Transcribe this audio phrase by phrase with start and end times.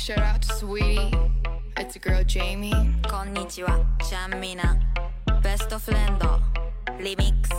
[0.00, 1.12] Shout out to Sweetie.
[1.76, 2.72] It's a girl, Jamie.
[3.02, 4.80] Konnichiwa, Chamina,
[5.42, 6.18] Best of friend.
[6.98, 7.50] Remix.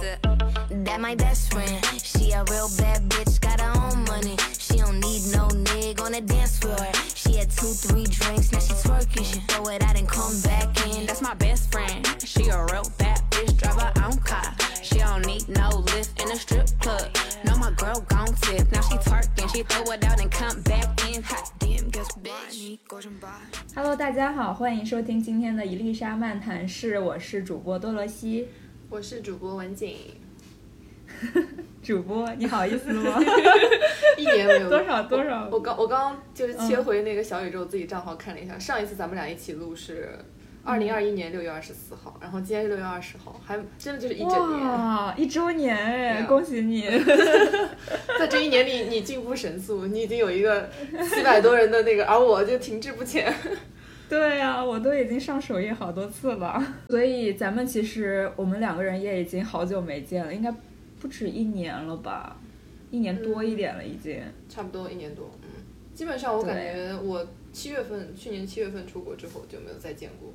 [0.84, 1.86] That my best friend.
[2.02, 4.36] She a real bad bitch, got her own money.
[4.58, 6.88] She don't need no nigga on the dance floor.
[7.14, 9.24] She had two, three drinks, now she twerking.
[9.24, 11.06] She throw it out and come back in.
[11.06, 12.08] That's my best friend.
[12.26, 14.54] She a real bad bitch, drive her own car.
[14.82, 17.10] She don't need no lift in a strip club.
[17.44, 18.72] No, my girl gon' tip.
[18.72, 21.24] Now she twerking, she throw it out and come back in.
[21.24, 22.80] Hot damn, guess bitch.
[23.76, 28.48] Hello，大家好，欢迎收听今天的伊丽莎漫谈室，我是主播多罗西。
[28.90, 29.96] 我是主播文景，
[31.82, 33.18] 主播，你好意思吗？
[34.18, 40.20] 一年没有多少多少我刚我刚就是切回那个小宇宙自己账号看了一下，上一次咱们俩一起录是
[40.64, 44.68] 二零二一年六月二十四号，然后今天是六月二十号，还真的就是一整年。
[44.68, 46.84] 哇，一周年哎，啊恭喜你！
[48.20, 50.70] 在这一年里，你进步神速，你已经有一个
[51.10, 53.34] 七百多人的那个，而我就停滞不前。
[54.08, 60.54] 对呀、我都已经上首页好多次了，所以咱们其实我们两个人也已经好久没见了，应该
[61.00, 62.38] 不止一年了吧，
[62.92, 64.22] 一年多一点了已经。
[64.48, 65.64] 差不多一年多，嗯，
[65.96, 70.32] 基本上我感觉我七月份去年七月份出国之后就没有再见过。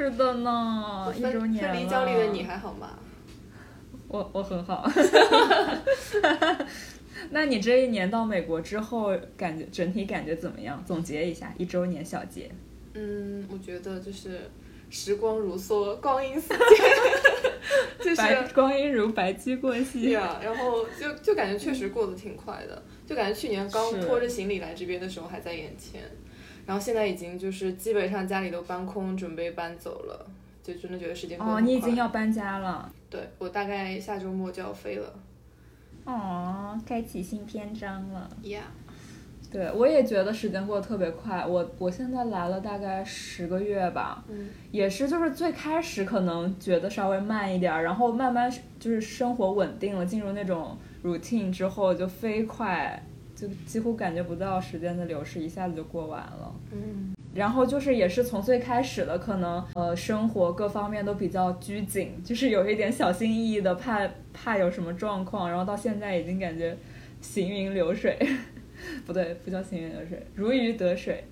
[0.00, 1.74] 是的呢，一周年了。
[1.74, 2.98] 分离焦虑的你还好吗？
[4.08, 4.90] 我我很好。
[7.28, 10.82] 那你这一年到美国之后，感觉整体感觉怎么样？
[10.86, 12.50] 总结一下一周年小结。
[12.94, 14.50] 嗯，我觉得就是
[14.88, 16.56] 时光如梭，光阴似箭，
[18.02, 20.16] 就是光阴如白驹过对隙。
[20.16, 26.00] 啊、然后就就感觉确实过得挺快的，就感觉去年刚拖着行李来这边的时候还在眼前，
[26.66, 30.26] 然后现在已经就是基本上家里都搬空，准备搬走了，
[30.62, 32.90] 就真的觉得时间过得哦，你已经要搬家了。
[33.08, 35.12] 对我大概下周末就要飞了
[36.04, 38.30] 哦，开启新篇章了。
[38.42, 38.60] ，Yeah，
[39.50, 41.44] 对，我也觉得时间过得特别快。
[41.44, 53.02] 我我现在来了大概十个月吧，嗯也是就是最开始可能觉得稍微慢一点儿，然后慢慢就是生活稳定了，进入那种 routine 之后就飞快，
[53.40, 56.54] 就几乎感觉不到时间的流逝，一下子就过完了。
[56.72, 66.76] 嗯，然后就是也是从最开始的可能呃生活各方面都比较拘谨，就是有一点小心翼翼的，怕怕有什么状况，然后到现在已经感觉
[67.22, 68.18] 行云流水，
[69.06, 71.24] 不对，不叫行云流水，如鱼得水。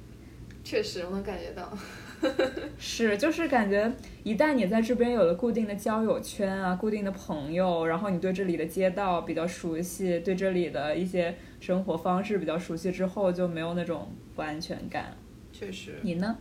[0.64, 1.72] 确实我能感觉到，
[2.78, 3.90] 是，就是感觉
[4.22, 15.16] 一旦你在这边有了固定的交友圈啊，固定的朋友，然后你对这里的街道比较熟悉，对这里的一些生活方式比较熟悉之后，就没有那种不安全感。
[15.52, 16.36] 确实，你呢？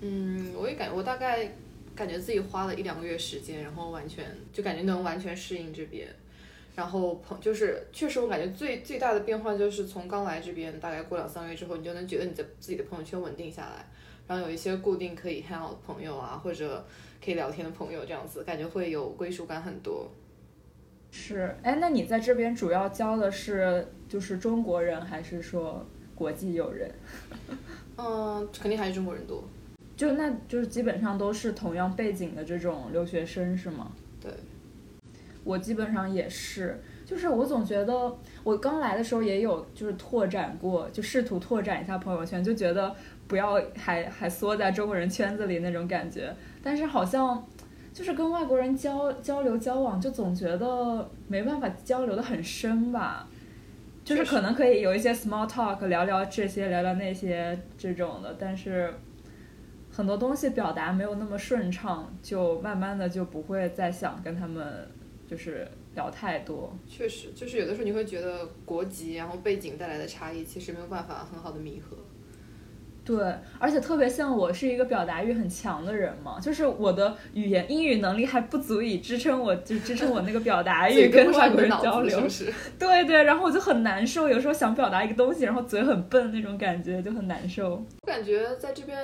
[0.00, 1.52] 嗯，我也感我大概
[1.94, 6.08] 感觉自己花了一两个月时间，然后完全就感觉能完全适应这边。
[6.74, 13.86] 然后朋就是确实，我感觉最最大的变化就是从刚来这边，大概过两三个月之后，你就能觉得你的自己的朋友圈稳定下来，
[14.26, 16.82] 然后有一些固定可以 hang out 的朋友啊，或者
[17.22, 20.10] 可以聊天的朋友，这样子感觉会有归属感很多。
[21.14, 26.90] 是，哎，那你在这边主要教的是就是中国人，还是说国际友人？
[27.98, 29.44] 嗯，肯定还是中国人多。
[29.94, 33.92] 就那就是基本上都是同样背景的这种留学生是吗？
[34.22, 34.32] 对，
[35.44, 42.96] 我基本上也是，就是我总觉得我刚来的时候也有就是拓展过，就试图拓展一下朋友圈，就觉得
[43.28, 47.46] 不要还还缩在中国人圈子里那种感觉，但是好像。
[47.92, 53.28] 就是跟外国人交交流交往，就总觉得没办法交流的很深吧，
[54.02, 58.92] 就是可能可以有一些 small talk，聊聊这些，聊聊那些这种的，但是
[59.90, 64.88] 很多东西表达没有那么顺畅，就慢慢的就不会再想跟他们
[65.28, 66.74] 就是聊太多。
[66.88, 71.96] 确实，就是有的时候你会觉得国籍然后背景带来的差异，其实没有办法很好的弥合。
[73.04, 73.16] 对，
[73.58, 82.46] 而且特别像我是一个表达欲很强的人嘛，就是我的语言英语能力还不足以支撑我，就支撑我那个表达欲跟外国人交流是。
[82.46, 82.54] 是？
[82.78, 87.70] 对对，然后我就很难受，有时候想表达一个东西，然后嘴很笨那种感觉就很难受。
[88.02, 88.96] 我感觉在这边，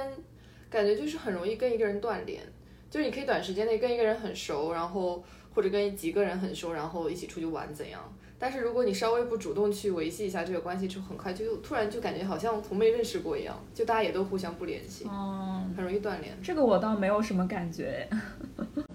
[0.71, 2.41] 感觉就是很容易跟一个人断联，
[2.89, 8.01] 就是你可以短时间内跟一个人很熟，然后或者跟几个人很熟，然后一起出去玩怎样。
[8.39, 16.33] 但是如果你稍微不主动去维系一下这个关系，就很快就突然就感觉好像从没认识过一样，就大家也都互相不联系，嗯，很容易断联。
[16.43, 18.09] 这个我倒没有什么感觉。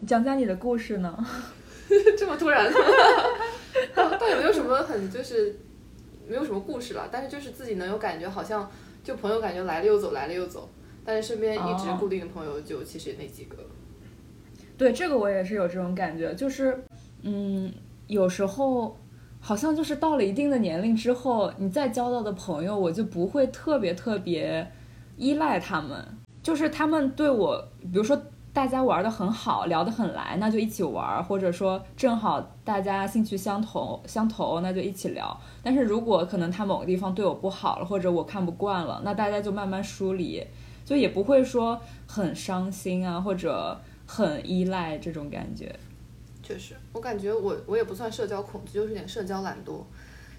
[0.07, 1.17] 讲讲你的故事呢？
[2.17, 2.71] 这么突然，
[3.93, 5.55] 倒倒也没有什么很就是
[6.27, 8.69] 没有什么故事了，但是就是自己能有感觉，好像
[9.03, 10.69] 就朋友感觉来了又走，来了又走，
[11.03, 13.57] 但是身边一直哦固定的朋友就其实也那几个。
[14.77, 16.83] 对，这个我也是有这种感觉，就是，
[17.21, 17.71] 嗯，
[18.07, 18.97] 有时候
[19.45, 24.65] 好像就是到了一定的年龄之后，你再交到的朋友，我就不会特别特别
[25.17, 26.01] 依赖他们，
[26.41, 28.17] 就是他们对我，比如说
[28.53, 35.37] 大家玩的很好，聊得很来，那就一起玩，或者说正好大家兴趣相投相投，那就一起聊。
[35.61, 40.41] 但是如果可能他某个地方对我不好了，或者我看不惯了，那大家就慢慢疏离，
[40.85, 45.75] 就也不会说很伤心啊，或者很依赖这种感觉。
[46.43, 49.81] 确实，我感觉我我也不算社交恐惧，就是有点社交懒惰。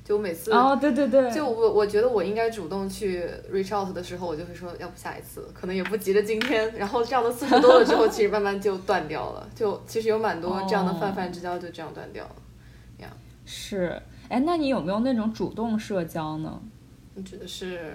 [0.04, 6.70] 就每次哦，对对对，就我我觉得我应该主动去 reach out 的时候，我就会说要不下一次，可能也不急着今天。
[6.74, 9.48] 然后这样的次数多了之后，其实慢慢就断掉了。
[9.54, 12.36] 就其实有蛮多这样的泛泛之交就这样断掉了。
[12.98, 13.08] 呀，
[13.46, 13.98] 是，
[14.28, 16.60] 哎，那你有没有那种主动社交呢？
[17.14, 17.94] 你指的是？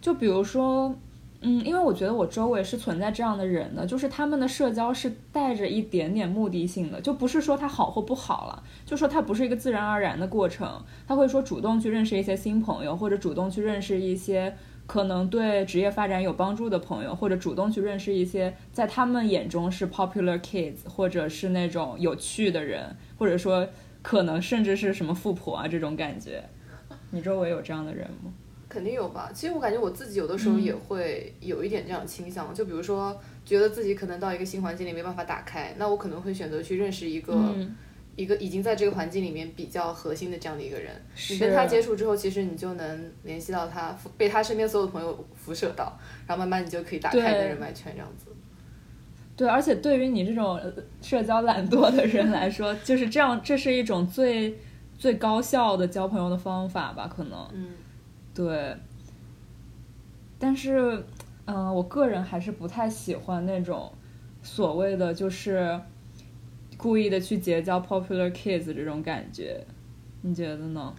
[0.00, 0.94] 就比如说。
[1.42, 14.54] 嗯，因为我觉得我周围是存在这样的人的，就是他们的社交是带着一点点目的性的，就不是说他好或不好了，就说他不是一个自然而然的过程，他会说主动去认识一些新朋友，或者主动去认识一些
[14.86, 23.66] 可能对职业发展有帮助的朋友，或者主动去认识一些在他们眼中是 popular kids，或者是那种有趣的人，或者说
[24.02, 26.44] 可能甚至是什么富婆啊这种感觉，
[27.12, 28.30] 你周围有这样的人吗？
[28.70, 37.34] 肯定有吧，其实我感觉我自己有的时候也会有一点这样倾向，就比如说觉得自己可能到一个新环境里没办法打开，那我可能会选择去认识一个
[38.14, 40.94] 一个已经在这个环境里面比较核心的这样的一个人，
[41.30, 48.26] 你跟他接触之后，其实你就能联系到他，被他身边所有的朋友辐射到，然后慢慢你就可以打开你的人脉圈这样子。
[49.36, 50.60] 对，而且对于你这种
[51.02, 54.56] 社交懒惰的人来说，就是这样，这是一种最
[54.96, 57.10] 最高效的交朋友的方法吧？
[57.12, 57.50] 可能。
[57.52, 57.70] 嗯。
[58.40, 58.74] 对，
[60.38, 61.04] 但是，
[61.44, 63.92] 嗯，我个人还是不太喜欢那种
[64.42, 65.78] 所谓的就是
[66.78, 69.62] 故意的去结交 popular kids 这种感觉，
[70.22, 70.94] 你觉得呢？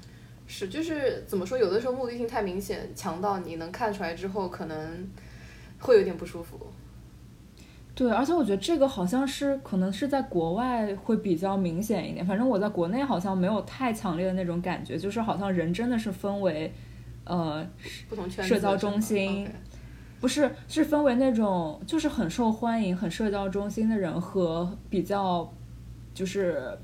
[0.45, 5.09] 是，就是怎么说，有的时候目的性太明显，强到你能看出来之后，可能
[5.79, 6.59] 会有点不舒服。
[7.95, 16.71] 对，而且我觉得这个好像是可能是在国外会比较明显一点，反正我在国内好像没有太强烈的那种感觉，就是好像人真的是分为。
[17.31, 17.65] 呃，
[18.43, 19.47] 社交中心
[20.19, 25.49] 不是是分为那种就是很受欢迎、很社交中心的人和比较
[26.13, 26.77] 就是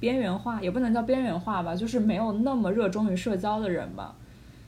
[0.00, 4.16] 边缘化，也不能叫边缘化吧，就是没有那么热衷于社交的人吧。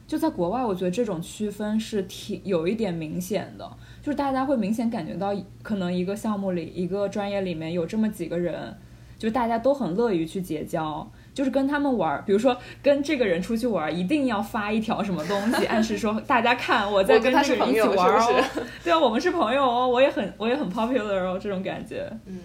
[0.06, 3.68] 就在国外，我觉得这种区分是挺有一点明显的，
[4.00, 8.76] 就是大家会明显感觉到，可能一个项目里、一个专业里面有这么几个人，
[9.18, 11.10] 就大家都很乐于去结交。
[11.40, 18.44] 就是跟他们玩，比如说跟这个人出去玩，一定要发一条什么东西，暗示说大家看我在跟这个人一起玩哦。
[18.84, 22.06] 对啊，我们是朋友哦，我也很我也很 popular 哦，这种感觉。
[22.26, 22.38] 嗯，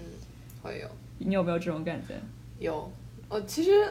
[0.64, 0.88] 会有。
[1.18, 2.14] 你有没有这种感觉？
[2.58, 2.90] 有。
[3.28, 3.86] 呃，其实，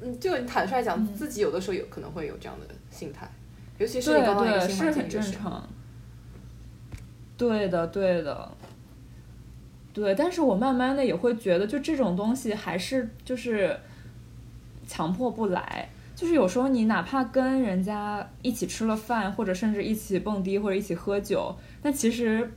[0.00, 3.30] 嗯，就你坦率讲，自己有的时候有可能会有这样的心态，
[3.78, 5.52] 尤其是你刚刚一个新环境的时候。
[7.36, 8.50] 对的，对的。
[9.94, 13.78] 对，但是我慢慢的也会觉得，就这种东西还是就是。
[14.88, 22.50] 强迫不来，就是有时候你哪怕跟人家一起吃了饭，或者甚至一起蹦迪或者一起喝酒，但其实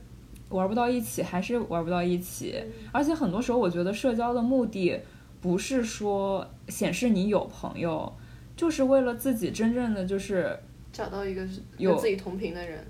[0.48, 2.60] 玩不到一起，还是玩不到一起。
[2.90, 4.98] 而且很多时候，我觉得社交的目的
[5.40, 8.12] 不是说显示你有朋友，
[8.56, 10.58] 就是为了自己真正的就是
[10.92, 11.46] 找到一个
[11.76, 12.84] 有自己同频的人。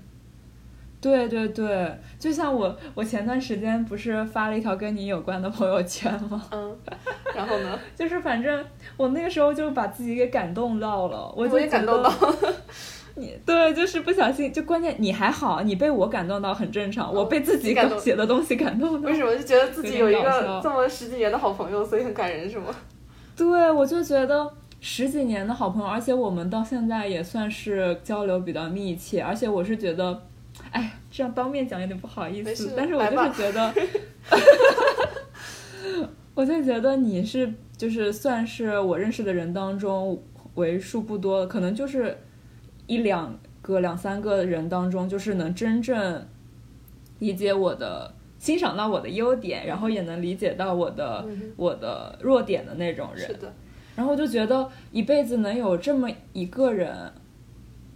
[1.03, 6.41] 对对对，就像我，我前段时间不是发了一条跟你有关的朋友圈吗？
[6.49, 6.73] 嗯，
[7.35, 7.77] 然后呢？
[7.93, 12.09] 就是反正我那个时候就把自己给感动到了，我也感动到。
[13.15, 19.09] 你对，就是不小心，就关键你还好，你被我感动到很正常，我被自己感写的东西感动到。
[19.09, 22.67] 为什么就觉得自己有一个这么十几年的好朋友，所以很感人是吗？
[23.35, 30.21] 对，我就觉得十几年的好朋友，而且我们到现在也算是交流比较密切，而且我是觉得。
[30.71, 33.73] 哎，这样当面讲有点不好意思，但是我就是觉得，
[36.35, 40.21] 我就觉得你是就是算是我认识的人当中
[40.55, 42.17] 为数不多，可能就是
[42.87, 46.27] 一两个、两三个人当中，就是能真正
[47.19, 53.27] 理解我的、欣赏到我的优点，然后也能理解到我的我的弱点的那种人。
[53.27, 53.53] 是的，
[53.95, 57.11] 然后我就觉得一辈子能有这么一个人。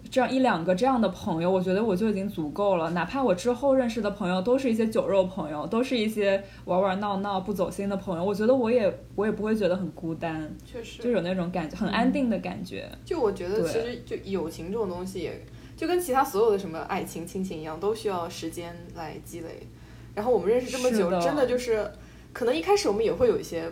[0.10, 2.89] 这样一两个这样的朋友，我觉得我就已经足够了。
[2.92, 10.50] 哪怕我之后认识的朋友都是一些酒肉朋友，都是一些玩玩闹闹不走心的朋友，我觉得我也我也不会觉得很孤单。
[10.66, 12.89] 确实，就有那种感觉，很安定的感觉。
[13.04, 19.68] 就我觉得，其实就友情这种东西，也就跟其他所有的什么爱情、亲情一样，都需要时间来积累。
[20.16, 21.86] 然后我们认识这么久，真的就是，
[22.32, 23.70] 可能一开始我们也会有一些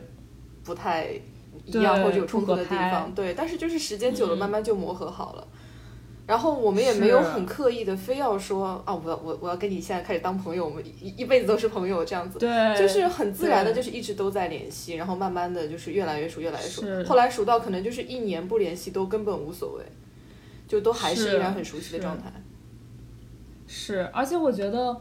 [0.63, 1.07] 不太
[1.65, 3.33] 一样或者有冲突的地方，对。
[3.33, 5.47] 但是就是时间久了，慢慢就磨合好了。
[6.27, 12.39] 然后我们也没有很刻意的非要说啊，我要我我要跟你现在开始当朋友，我们一一辈子都是朋友这样子。
[12.39, 16.81] 对，就是很自然的，就是一直都在联系，然后慢慢的就是越来越熟，越来越熟。
[17.05, 19.83] 后来熟到可能就是一年不联系都根本无所谓，
[20.67, 22.31] 就都还是是依然很熟悉的状态。
[23.67, 24.99] 是，而且我觉得，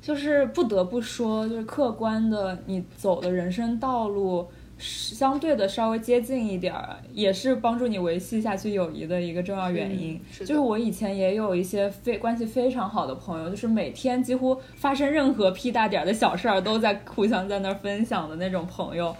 [0.00, 4.46] 就是不得不说，就是客观的，你走的人生道路是
[4.82, 10.14] 相对的稍微接近一点儿，也是帮助你维系下去友谊的一个重要原因。
[10.14, 19.14] 嗯是就是我以前也有一些非关系非常好的朋友，就是每天几乎发生任何屁大点儿的小事儿，都在互相在那儿分享的那种朋友。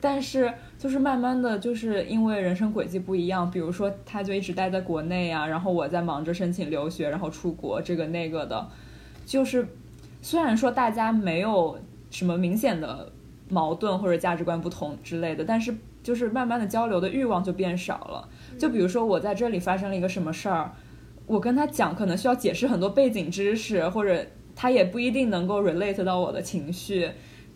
[0.00, 8.66] 但是就是慢慢的就是因为人生轨迹不一样，比如说他就一直待在国内啊，然后我在忙着申请留学，然后出国这个那个的，
[9.24, 9.68] 就是
[10.20, 11.78] 虽然说大家没有
[12.10, 13.12] 什么明显的
[13.48, 18.28] 矛盾或者价值观不同之类的，但是就是慢慢的交流的欲望就变少了。
[18.58, 20.72] 就比如说我在这里发生了一个什么事儿，
[21.26, 27.10] 我跟他讲可能需要解释很多背景知识，或者他也不一定能够 relate 到我的情绪。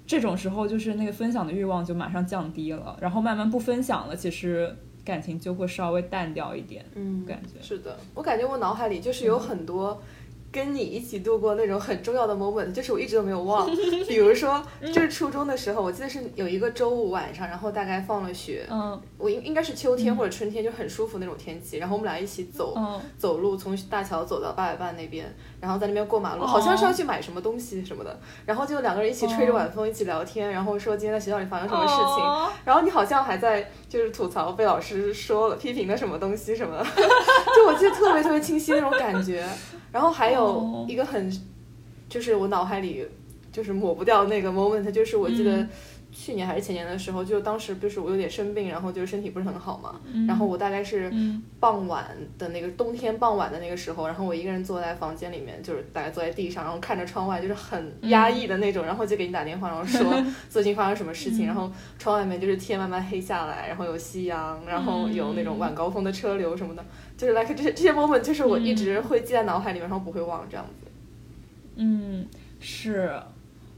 [0.07, 4.73] 这种时候，就是那个分享的欲望就马上降低了，然后慢慢不分享了，其实
[5.05, 6.85] 感情就会稍微淡掉一点。
[6.95, 10.01] 嗯，感觉是的，我感觉我脑海里就是有很多
[10.57, 13.69] 跟你一起度过那种很重要的 moment，就是我一直都没有忘。
[14.09, 22.73] 比如说，就是初中的时候，我记得是有一个周五晚上，然后大概放了学，嗯我应应该是秋天或者春天，就很舒服那种天气，然后我们俩一起走。
[22.75, 36.85] 嗯，走路从大桥走到八百伴那边，然后在那边过马路，哦好像是要去买什么东西什么的，然后就两个人一起吹着晚风，一起聊天，然后说今天在学校里发生什么事情，哦然后你好像还在就是吐槽被老师说了批评的什么东西什么的，
[37.55, 39.47] 就我记得特别特别清晰那种感觉。
[39.97, 40.85] 然后还有哦。
[40.87, 41.33] 一个很，
[42.07, 43.07] 就是我脑海里
[43.51, 45.69] 就是抹不掉那个 moment，就是我记得嗯
[46.19, 52.07] 去年还是前年的时候，就当时就是我有点生病，然后就是身体不是很好嘛，嗯然后我大概是嗯傍晚
[52.39, 66.83] 的那个冬天傍晚的那个时候，然后我一个人坐在房间里面，就是大概坐在地上，然后看着窗外，就是很压抑的那种，然后就给你打电话，然后说 最近发生什么事情，然后窗外面就是天慢慢黑下来，然后有夕阳，然后有那种晚高峰的车流什么的，
[67.17, 70.87] 就是 like 这些这些 moment，就是我一直会记在脑海里面，然后不会忘这样子。
[71.77, 72.27] 嗯，
[72.59, 73.13] 是，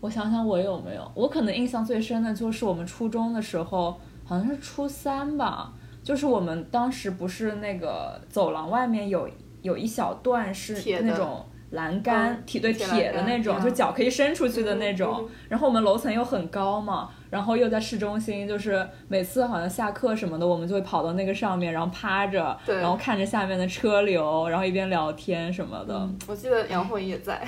[0.00, 9.28] 我想想我有没有，我可能印象最深的就是我们初中的时候，好像是初三吧，就是我们当时不是那个走廊外面有
[9.62, 11.44] 有一小段是那种。
[11.72, 15.28] 栏杆嗯铁对铁的那种，嗯就脚可以伸出去的那种。
[15.50, 25.94] 然后我们楼层又很高嘛，然后又在市中心，就是每次好像下课什么的，我们就会跑到那个上面，然后趴着，然后看着下面的车流，然后一边聊天什么的。
[25.94, 27.46] 嗯，我记得杨慧也在。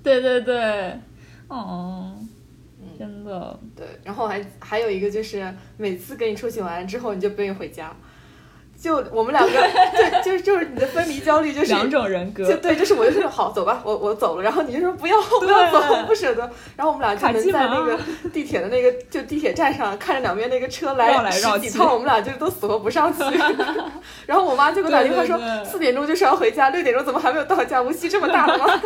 [0.00, 0.96] 对 对对，
[1.48, 2.12] 哦，
[2.98, 7.94] 真的，对，然后还还有一个就是每次跟你出去玩之后，你就不愿意回家，
[8.78, 9.52] 就我们两个
[10.24, 12.44] 就就就是你的分离焦虑就是两种人格。
[12.44, 17.98] 就，对，就是我就说好走吧，我我走了，然后你就说不要不要走，我不舍得，然后我们俩就能在那个
[18.32, 23.22] 地铁的那个就地铁站上看着两边那个车来十几趟，我们俩就都死活不上去，
[24.26, 27.80] 然后我妈就给我打电话说四点钟就是要回家，六点钟怎么还没有到家？
[27.80, 28.80] 无锡这么大了吗？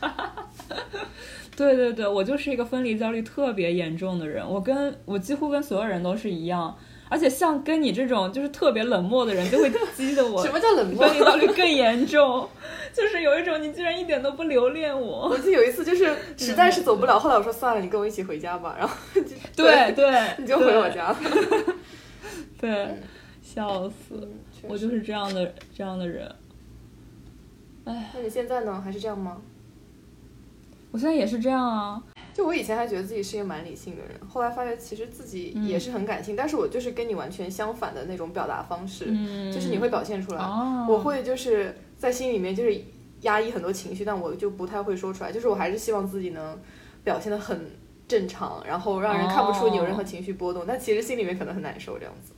[1.58, 11.16] 对对对，我就是一个分离焦虑特别严重的人，我跟我几乎跟所有人都是一样，而且像跟你这种就是特别冷漠的人，就会激得我 什么叫冷漠分？
[11.16, 12.48] 离焦虑更严重，
[12.94, 15.30] 就是有一种你居然一点都不留恋我。
[15.30, 19.22] 我记得有一次就是实在是走不了，后来我说算了，你跟我一起回家吧，然后就
[19.56, 21.18] 对对，你就回我家了。
[22.60, 22.88] 对，对，
[23.42, 24.28] 笑死，
[24.62, 26.32] 我就是这样的这样的人。
[27.84, 28.80] 哎，那你现在呢？
[28.84, 29.38] 还是这样吗？
[30.90, 32.02] 我现在也是这样啊。
[32.34, 42.80] 就我以前还觉得自己是一个蛮理性的人，后来发现其实自己也是很感性，但是我就是跟你完全相反的那种表达方式，嗯，就是你会表现出来，哦，我会就是在心里面就是
[43.22, 46.56] 压抑很多情绪，但我就不太会说出来，就是我还是希望自己能
[47.02, 47.72] 表现的很
[48.06, 52.32] 正常，然后让人看不出你有任何情绪波动，但其实心里面可能很难受这样子。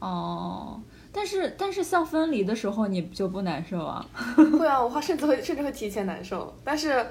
[0.00, 0.80] 哦，
[1.12, 4.04] 但是但是像分离的时候，你就不难受啊？
[4.58, 7.06] 会啊，我甚至会甚至会提前难受，但是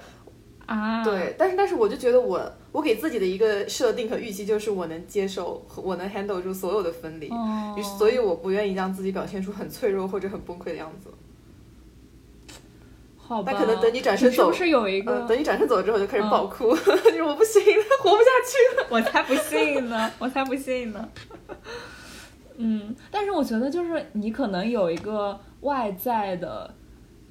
[0.69, 2.39] 啊，对，但是但是我就觉得我
[2.71, 11.09] 我给自己的一个设定和预期就是我能接受，我能 handle 住所有的分离，哦于是所以我不愿意让自己表现出很脆弱或者很崩溃的样子。
[13.17, 13.51] 好吧。
[13.51, 15.21] 那可能等你转身走是有一个？
[15.21, 18.87] 嗯，等你转身走之后就开始嗯爆哭， 就是我不行了，活不下去了。
[18.91, 21.09] 我才不信呢，我才不信呢。
[22.57, 26.71] 嗯，但是我觉得就是你可能有一个外在的，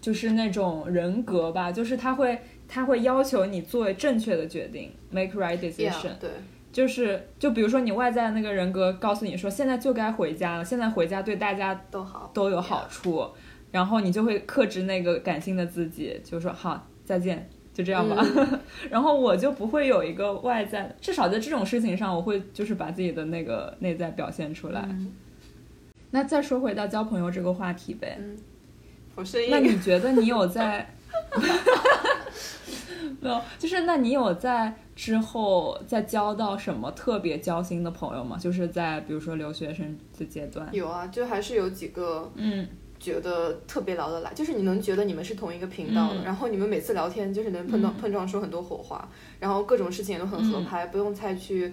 [0.01, 2.37] 就是那种人格吧，就是他会
[2.69, 5.91] 他会要求你做正确的决定，make right decision。
[5.91, 6.31] Yeah，对，
[6.71, 13.27] 就是就比如说你外在的那个人格告诉你说现在就该回家了，现在回家对大家都好，都有好处，
[13.73, 18.23] 然后你就会克制那个感性的自己，就说好再见，就这样吧。
[18.91, 24.83] 然后我就不会有一个外在，至少在这种事情上，我会就是把自己的那个内在表现出来。
[24.89, 25.13] 嗯
[26.11, 28.19] 那再说回到交朋友这个话题呗，
[29.15, 30.89] 我那你觉得你有在？
[33.21, 38.37] 没有，就是那你有在之后再交到什么特别交心的朋友吗？
[38.39, 40.69] 就是在比如说留学生的阶段。
[40.73, 42.67] 有啊，就还是有几个嗯
[43.01, 51.73] 觉得特别聊得来，就是你能觉得你们是同一个频道的，嗯然后你们每次聊天就是能碰到、碰撞出很多火花，然后各种事情也都很合拍，不用再去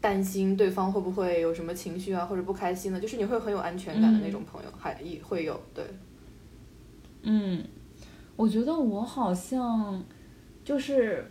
[0.00, 5.84] 担心对方会不会有什么情绪啊或者不开心的，就是你会很有安全感的那种朋友，还也会有对。
[7.22, 7.62] 嗯，
[8.38, 10.00] 我觉得我好像
[10.64, 11.28] 就是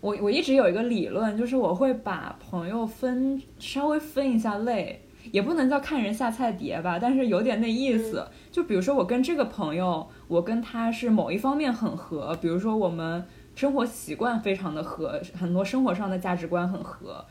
[0.00, 5.00] 我我一直有一个理论，就是我会把朋友分稍微分一下类，
[5.30, 8.26] 也不能叫看人下菜碟吧，但是有点那意思。
[8.50, 13.24] 就比如说我跟这个朋友，我跟他是某一方面很合，比如说我们
[13.54, 17.24] 生活习惯非常的合，很多生活上的价值观很合。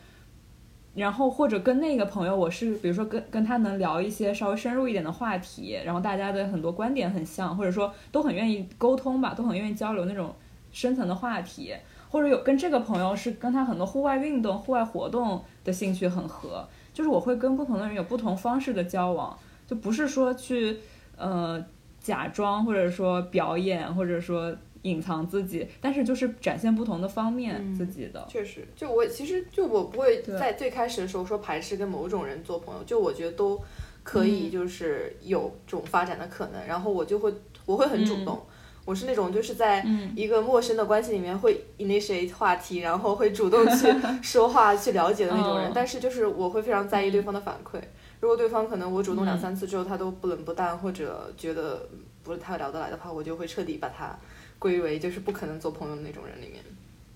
[0.94, 10.32] 然后或者跟那个朋友，我是比如说跟跟他能聊一些稍微深入一点的话题，然后大家的很多观点很像，或者说都很愿意沟通吧，都很愿意交流那种
[10.70, 11.74] 深层的话题，
[12.08, 19.36] 或者有跟这个朋友是跟他很多户外运动、户外活动的兴趣很合，就是我会跟不同的人有不同方式的交往，
[19.66, 20.78] 就不是说去
[21.16, 21.64] 呃
[21.98, 28.24] 假装或者说表演或者说隐藏自己，但是就是展现不同的方面嗯自己的。
[28.28, 33.60] 确实，就我其实就我不会在最开始的时候说排斥跟某种人做朋友，就我觉得都
[34.02, 36.66] 可以，嗯就是有这种发展的可能。
[36.66, 37.32] 然后我就会
[37.66, 38.40] 我会很主动，
[38.84, 43.88] 我是那种就是在嗯一个陌生的关系里面会 initiate 话题，然后会主动去
[44.22, 45.70] 说话去了解的那种人。
[45.70, 47.80] 嗯但是就是我会非常在意对方的反馈，
[48.20, 51.88] 如果对方可能我主动两嗯三次之后他都不冷不淡或者觉得
[52.22, 54.16] 不是太聊得来的话，我就会彻底把他
[54.64, 56.64] 归为就是不可能做朋友的那种人里面。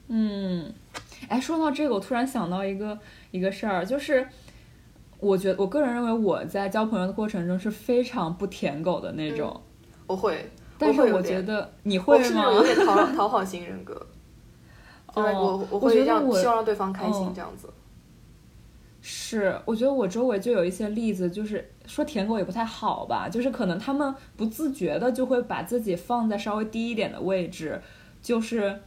[0.08, 0.70] 嗯，
[1.30, 2.98] 哎，说到这个，我突然想到一个
[3.30, 4.28] 一个事儿，就是
[5.18, 9.58] 我觉得我个人认为我在交朋友的过程中是非常不舔狗的那种，
[10.06, 12.54] 我会，但是我觉得你会吗是那种？
[12.56, 13.94] 有点讨讨好型人格，
[15.16, 17.70] 就是我哦我我觉得我会让希望让对方开心嗯这样子。
[19.00, 27.82] 是，我觉得我周围就有一些例子，就是说舔狗也不太好吧，就是可能他们不自觉的就会把自己放在稍微低一点的位置，
[28.22, 28.80] 就是，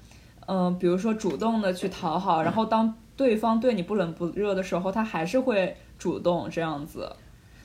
[0.48, 7.12] 嗯、比如说主动的去讨好，然后当对方对你不冷不热的时候，他还是会主动这样子。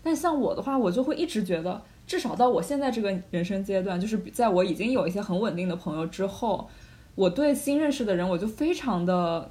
[0.02, 6.68] 但像我的话，我就会一直觉得，至少到我现在这个人生阶段，就是在我已经有一些很稳定的朋友之后，
[7.14, 9.50] 我对新认识的人，我就非常的，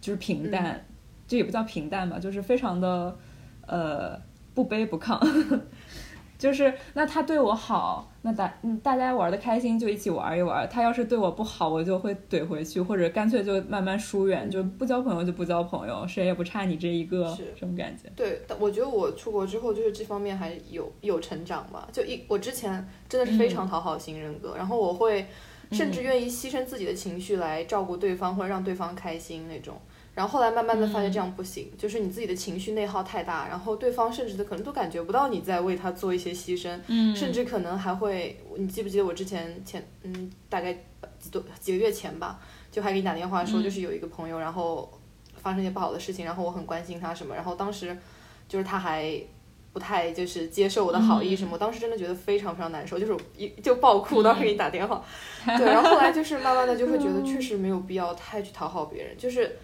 [0.00, 0.86] 就是平淡，
[1.28, 3.14] 这也不叫平淡吧，就是非常的，
[3.66, 4.18] 呃，
[4.54, 5.18] 不卑不亢。
[6.38, 10.66] 就是那他对我好，那大嗯大家玩的开心就一起玩一玩。
[10.70, 18.10] 他要是对我不好，我就会怼回去，或者干脆就慢慢疏远，就不交朋友就不交朋友，谁也不差你这一个，是这种感觉。
[18.16, 21.86] 对，我觉得我出国之后就是这方面还有有成长吧。
[21.92, 25.26] 就一我之前真的是非常讨好型人格，然后我会
[25.72, 29.76] 甚至愿意牺牲自己的情绪来照顾对方或者让对方开心那种。
[30.12, 37.14] 然后后来慢慢的发现这样不行，就是你自己的情绪内耗太大，然后对方甚至可能都感觉不到你在为他做一些牺牲，嗯。
[37.14, 40.72] 甚至可能还会，你记不记得我之前前嗯大概
[41.18, 42.40] 几多几个月前吧，
[42.72, 43.62] 就还给你打电话说，嗯。
[43.62, 44.90] 就是有一个朋友，然后
[45.36, 47.96] 发生一些不好的事情，然后我很关心他什么，然后当时
[48.48, 49.14] 就是他还
[49.72, 55.02] 不太就是接受我的好意什么，我当时真的觉得非常非常难受，就是一就爆哭，当时给你打电话，
[55.56, 59.56] 对，然后后来就是慢慢的就会觉得确 实没有必要太去讨好别人，就是。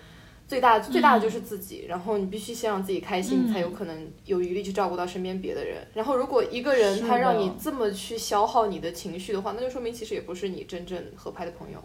[0.49, 5.85] 最大最大的就是自己，然后你必须先让自己开心，嗯才有可能有余力去照顾到身边别的人。
[5.93, 11.83] 然后如果一个人他让你这么去消耗你的情绪的话，那就说明其实也不是你真正合拍的朋友。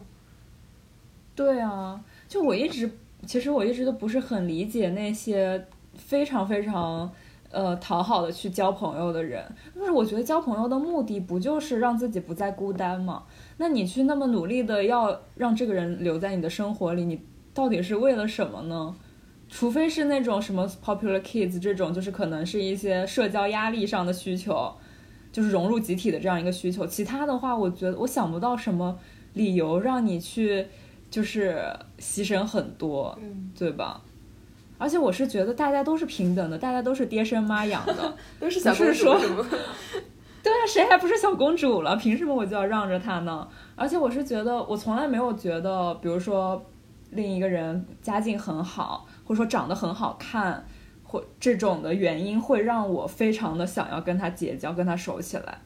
[1.34, 2.92] 对啊，就我一直，
[3.26, 7.12] 其实我一直都不是很理解那些非常非常
[7.50, 9.44] 呃讨好的去交朋友的人，
[9.74, 13.24] 就是我觉得交朋友的目的不就是让自己不再孤单吗？
[13.58, 17.20] 那你去那么努力的要让这个人留在你的生活里，你
[17.54, 18.96] 到底是为了什么呢？
[19.50, 24.74] 除非是那种什么 popular kids 这种，就是可能是一些社交压力上的需求，
[25.32, 26.88] 就是融入集体的这样一个需求。
[26.88, 28.98] 其他的话，我觉得我想不到什么
[29.34, 30.66] 理由让你去
[31.10, 31.62] 就是
[32.00, 34.02] 牺牲很多，嗯，对吧？
[34.78, 39.46] 而且我是觉得大家都是平等的，大家都是爹生妈养的， 都是小不是说公主什么？
[40.42, 41.96] 对啊，谁还不是小公主了？
[41.98, 43.48] 凭什么我就要让着她呢？
[43.76, 46.66] 而且我是觉得，我从来没有觉得，比如说，
[47.12, 50.66] 另一个人家境很好，或者说长得很好看，
[51.04, 55.60] 或这种的原因，会让我非常的想要跟他结交，跟他熟起来。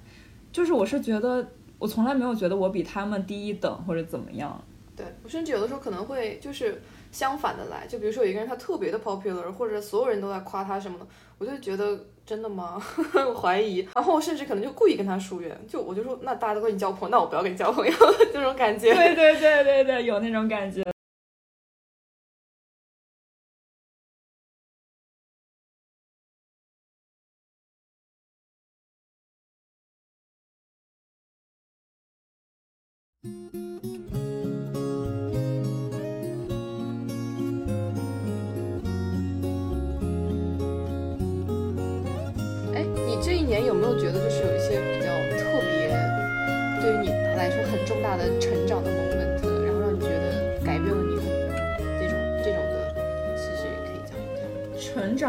[0.52, 1.48] 就是我是觉得，
[1.80, 4.62] 我从来没有觉得我比他们低一等或者怎么样。
[4.96, 6.82] 对我甚至有的时候可能会就是
[7.12, 11.06] 相反的来，就比如说有一个人他特别的 popular，或者所有人都在夸他什么的，
[11.38, 12.82] 我就觉得真的吗？
[13.14, 17.94] 我 怀疑，然后我甚至可能就故意跟他疏远，就我就说那大家都跟你交朋友，那我不要跟你交朋友，
[18.32, 18.96] 这种感觉。
[18.96, 20.82] 对对对对对，有那种感觉。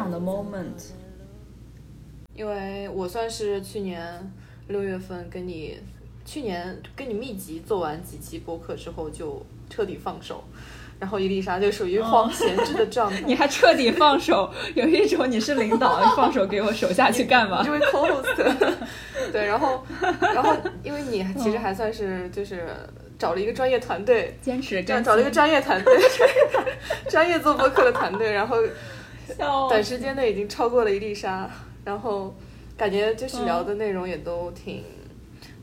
[0.06, 0.92] 成长的 moment，
[2.34, 4.32] 因为我算是去年
[4.68, 5.78] 六月份跟你，
[6.24, 10.44] 去年跟你密集做完几期播客之后就彻底放手，
[11.00, 13.20] 然后伊丽莎就属于荒闲置的状态。
[13.26, 17.72] 你还彻底放手， 有一种你是领导，你放手给我手下去干嘛这？
[17.72, 18.62] 位 co-host，
[19.32, 22.68] 对，然后，然后，因为你其实还算是就是
[23.18, 25.98] 找了一个专业团队，坚持这样干，找了一个专业团队，
[27.08, 28.70] 专业做播客的团队，然后笑
[29.68, 31.48] 短时间内已经超过了一粒沙，
[31.84, 32.34] 然后
[32.76, 34.82] 感觉就是聊的内容也都挺，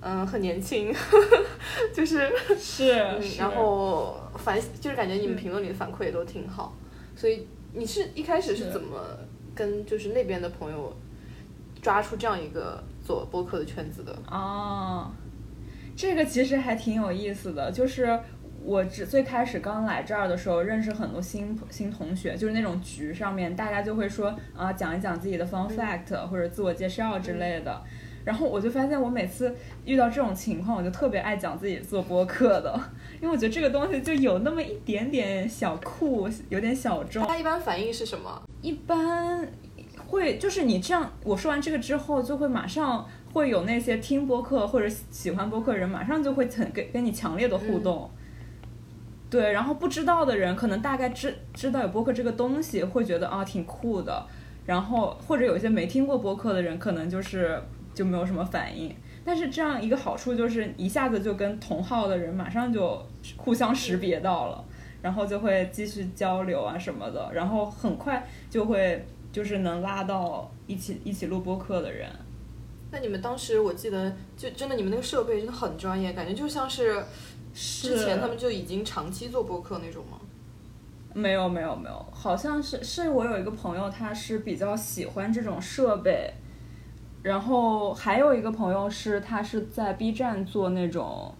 [0.01, 0.93] 嗯，很年轻，
[1.93, 2.89] 就是是
[3.37, 6.75] 然后反就是感觉你们评论里的反馈也都挺好，
[7.15, 8.71] 所以你是一开始是是。
[8.71, 8.99] 怎么
[9.55, 10.91] 跟就是那边的朋友
[11.79, 14.11] 抓出这样一个做播客的圈子的？
[14.27, 15.11] 哦，
[15.95, 18.19] 这个其实还挺有意思的，就是
[18.63, 27.81] 我只最开始刚来这儿的时候，认识很多新新同学，就是那种局上面大家就会说啊，讲一讲自己的 fun fact、或者自我介绍之类的。
[28.23, 32.73] 然后我就发现，我每次遇到这种情况，我就特别爱讲自己做播客的，
[33.21, 37.27] 因为我觉得这个东西就有那么一点点小酷，有点小众。
[37.27, 38.41] 他一般反应是什么？
[38.61, 39.45] 一般
[40.07, 48.09] 会就是你这样，我说完这个之后，就会马上会有那些听播客或者喜欢播客的人，马上就会很跟跟你强烈的互动。
[49.33, 54.23] 对，然后不知道的人可能大概知知道有播客这个东西，会觉得啊挺酷的。
[54.63, 57.59] 然后或者有一些没听过播客的人，可能就是
[57.95, 58.95] 就没有什么反应。
[59.25, 63.03] 但是这样一个好处就是一下子就跟同号的人马上就
[63.35, 64.63] 互相识别到了，
[65.01, 72.07] 然后就会继续交流啊什么的，然后很快就会就是能拉到一起一起录播客的人。
[72.91, 77.03] 那你们当时我记得就真的你们那个设备真的很专业，感觉就像是
[77.53, 80.19] 之前他们就已经长期做播客那种吗？
[81.13, 86.33] 没有没有没有，好像是是我有一个朋友，他是比较喜欢这种设备，
[87.21, 91.31] 然后还有一个朋友是他是在 B 站做那种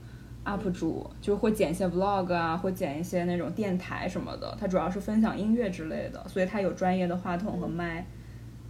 [0.46, 4.56] UP 主，就会剪一些 Vlog 啊，会剪一些那种电台什么的。
[4.60, 8.06] 他主要是分享音乐之类的，所以他有专业的话筒和麦，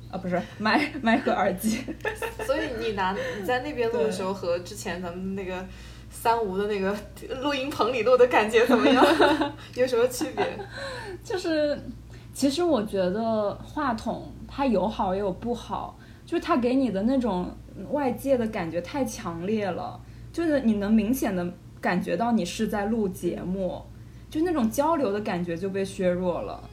[0.10, 1.84] 啊不是麦麦和耳机。
[2.48, 5.66] 所以你拿你在那边录的时候和之前咱们那个
[6.13, 6.95] 三无的那个
[7.41, 9.04] 录音棚里录的感觉怎么样？
[9.76, 10.58] 有什么区别？
[11.23, 11.78] 就是，
[12.34, 17.52] 其实我觉得话筒它有好也有不好，就是它给你的那种
[17.91, 19.99] 外界的感觉太强烈了，
[20.32, 23.82] 就是你能明显的感觉到你是在录节目，
[24.30, 26.69] 就那种交流的感觉就被削弱了。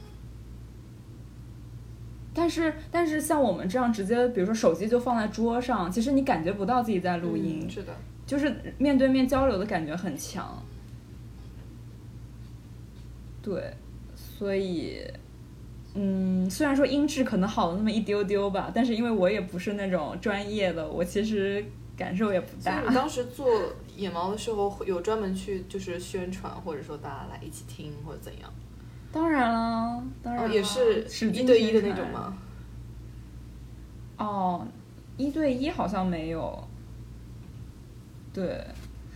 [2.33, 7.93] 但是，但是像我们这样直接，比如说手机就放在桌上，其实你感觉不到自己在录音，嗯是的，
[8.31, 10.63] 就是面对面交流的感觉很强。
[13.43, 13.75] 对，
[14.15, 15.01] 所以，
[15.95, 21.65] 嗯，虽然说音质可能好了那么一丢丢吧，但是因为我也不是那种专业的，我其实
[21.97, 22.81] 感受也不大。
[22.89, 23.49] 你当时做
[23.97, 28.49] 野毛的时候，会有专门去就是宣传，或者说大家来一起听或者怎样？
[29.11, 32.39] 当然了，当然哦，也是是一对一的那种吗？
[34.19, 34.65] 哦，
[35.17, 36.70] 一对一好像没有。
[38.33, 38.65] 对，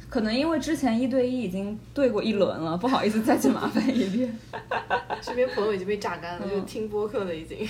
[0.09, 4.39] 可能因为之前一对一已经对过一轮了，不好意思再去麻烦一遍。
[5.23, 7.69] 身边朋友已经被榨干了，嗯就听播客的已经。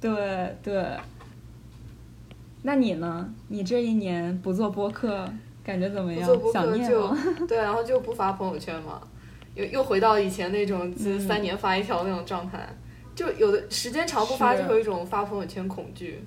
[0.00, 0.84] 对对。
[2.62, 3.32] 那你呢？
[3.46, 5.26] 你这一年不做播客，
[5.62, 6.36] 感觉怎么样不做？
[6.42, 7.18] 播想念客就吗？
[7.46, 9.00] 对，然后就不发朋友圈嘛，
[9.54, 12.68] 又又回到以前那种就是三年发一条那种状态，
[13.14, 16.20] 就有的时间长不发就会有一种发朋友圈恐惧，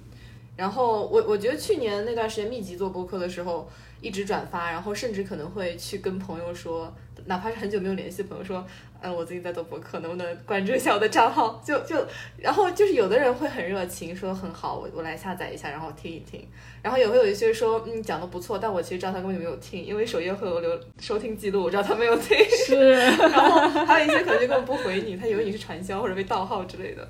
[0.61, 3.67] 然后我我觉得去年那段时间密集做播客的时候，
[3.99, 6.93] 一直转发，然后甚至可能会去跟朋友说，
[7.25, 8.63] 哪怕是很久没有联系的朋友说，
[9.01, 11.59] 嗯，我最近在做播客，能不能关注一下我的账号？
[11.65, 11.95] 就就，
[12.37, 16.47] 然后就是有的人会很热情，说很好，我我来下载一下，然后听一听。
[16.83, 22.37] 然后也会有一些说，嗯，讲的不错，但我其实知道他根本就没有听，因为首页会有留收听记录，我知道他没有听。
[22.67, 27.09] 是， 然后还有一些可能就根本不回你，他以为你是传销或者被盗号之类的。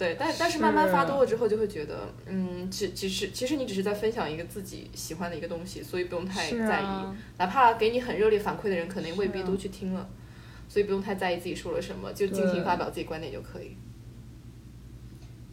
[0.00, 6.86] 对，但但是慢慢发多了之后，就会觉得，嗯，其其实其实你只是在分享一个自己喜欢的一个东西，所以不用太在意，
[7.36, 10.08] 哪怕给你很热烈反馈的人，可能未必都去听了，
[10.70, 13.76] 所以不用太在意自己说了什么，就尽情发表自己观点就可以。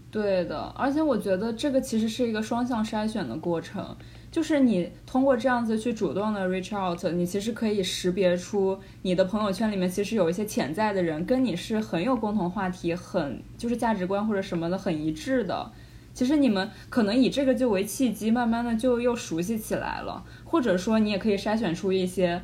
[0.10, 3.98] 对的，而且我觉得这个其实是一个双向筛选的过程，
[4.32, 15.72] 就是你通过这样子去主动的 reach out，你其实可以识别出你的朋友圈里面其实有一些潜在的人跟你是很有共同话题，很就是价值观或者什么的很一致的，
[16.14, 22.42] 其实你们可能以这个就为契机，慢慢的就又熟悉起来了，或者说你也可以筛选出一些，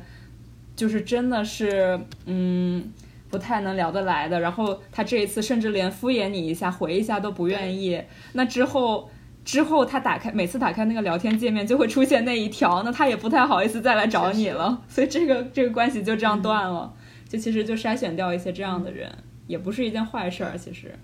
[0.74, 2.92] 就是真的是嗯。
[3.30, 8.00] 不太能聊得来的，然后他这一次甚至连敷衍你一下、回一下都不愿意。
[8.34, 9.10] 那之后，
[9.44, 14.82] 之后他打开每次打开那个聊天界面就会出现那一条，那他也不太好意思再来找你了。
[14.88, 16.92] 所以这个这个关系就这样断了。
[17.28, 19.12] 就其实就筛选掉一些这样的人，
[19.46, 20.56] 也不是一件坏事儿。
[20.56, 20.94] 其实，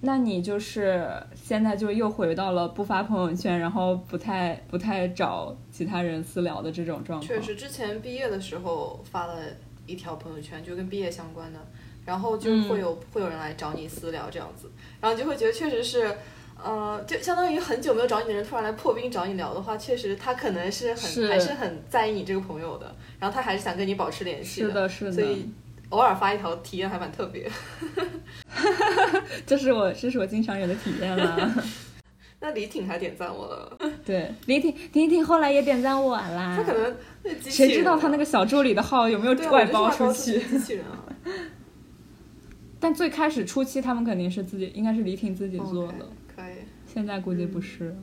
[0.00, 7.22] 那你就是现在就又回到了不发朋友圈，然后不太不太找其他人私聊的这种状况。
[7.22, 9.34] 确实，之前毕业的时候发了。
[9.86, 11.60] 一条朋友圈就跟毕业相关的，
[12.06, 16.10] 然后就会有会有人来找你私聊这样子，然后就会觉得确实是，
[16.64, 25.46] 呃，就相当于很久没有找你的人突然来破冰找你聊的话，确实他可能是很还是很在意你这个朋友的，然后他还是想跟你保持联系的，是的，所以
[25.90, 27.46] 偶尔发一条体验还蛮特别。
[29.46, 31.54] 这是我这是我经常有的体验啦。
[32.40, 36.56] 那李挺还点赞我了， 对，李挺李挺后来也点赞我啦。
[36.56, 36.96] 他可能
[37.42, 40.38] 谁知道他那个小助理的号有没有外包出去？
[40.40, 41.04] 机器人啊。
[42.80, 46.06] 但最开始初期他们肯定是自己，应该是李挺自己做的。
[46.94, 47.94] 现在估计不是。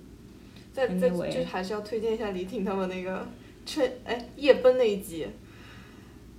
[0.74, 3.26] 在在就还是要推荐一下李挺他们那个
[3.66, 5.26] 春哎夜奔那一集，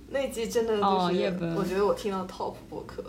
[0.09, 3.03] 那一集真的就是夜奔我觉得我听到 top 播客，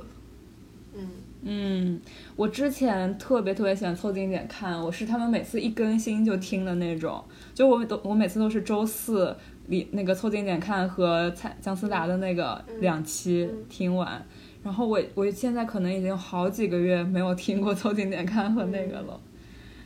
[0.94, 1.08] 嗯。
[1.46, 2.00] 嗯，
[2.36, 14.24] 我之前特别特别喜欢凑近一点看，我是他们每次一更新就听的那种，就我都我每次都是周四里那个凑近点看和蔡姜思达的那个两期听完，
[14.62, 19.20] 然后我我现在可能已经好几个月没有听过凑近点看和那个了，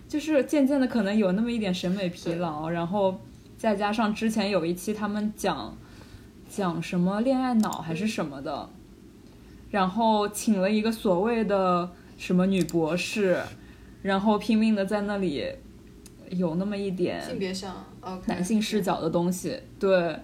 [0.08, 3.20] 就是渐渐的可能有那么一点审美疲劳，然后
[3.58, 5.76] 再加上之前有一期他们讲
[6.48, 8.70] 讲什么恋爱脑还是什么的。
[9.70, 13.38] 然后请了一个所谓的什么女博士，
[14.00, 15.44] 然后拼命的在那里
[16.30, 17.84] 有那么一点性别上
[18.24, 20.16] 男性视角的东西，对，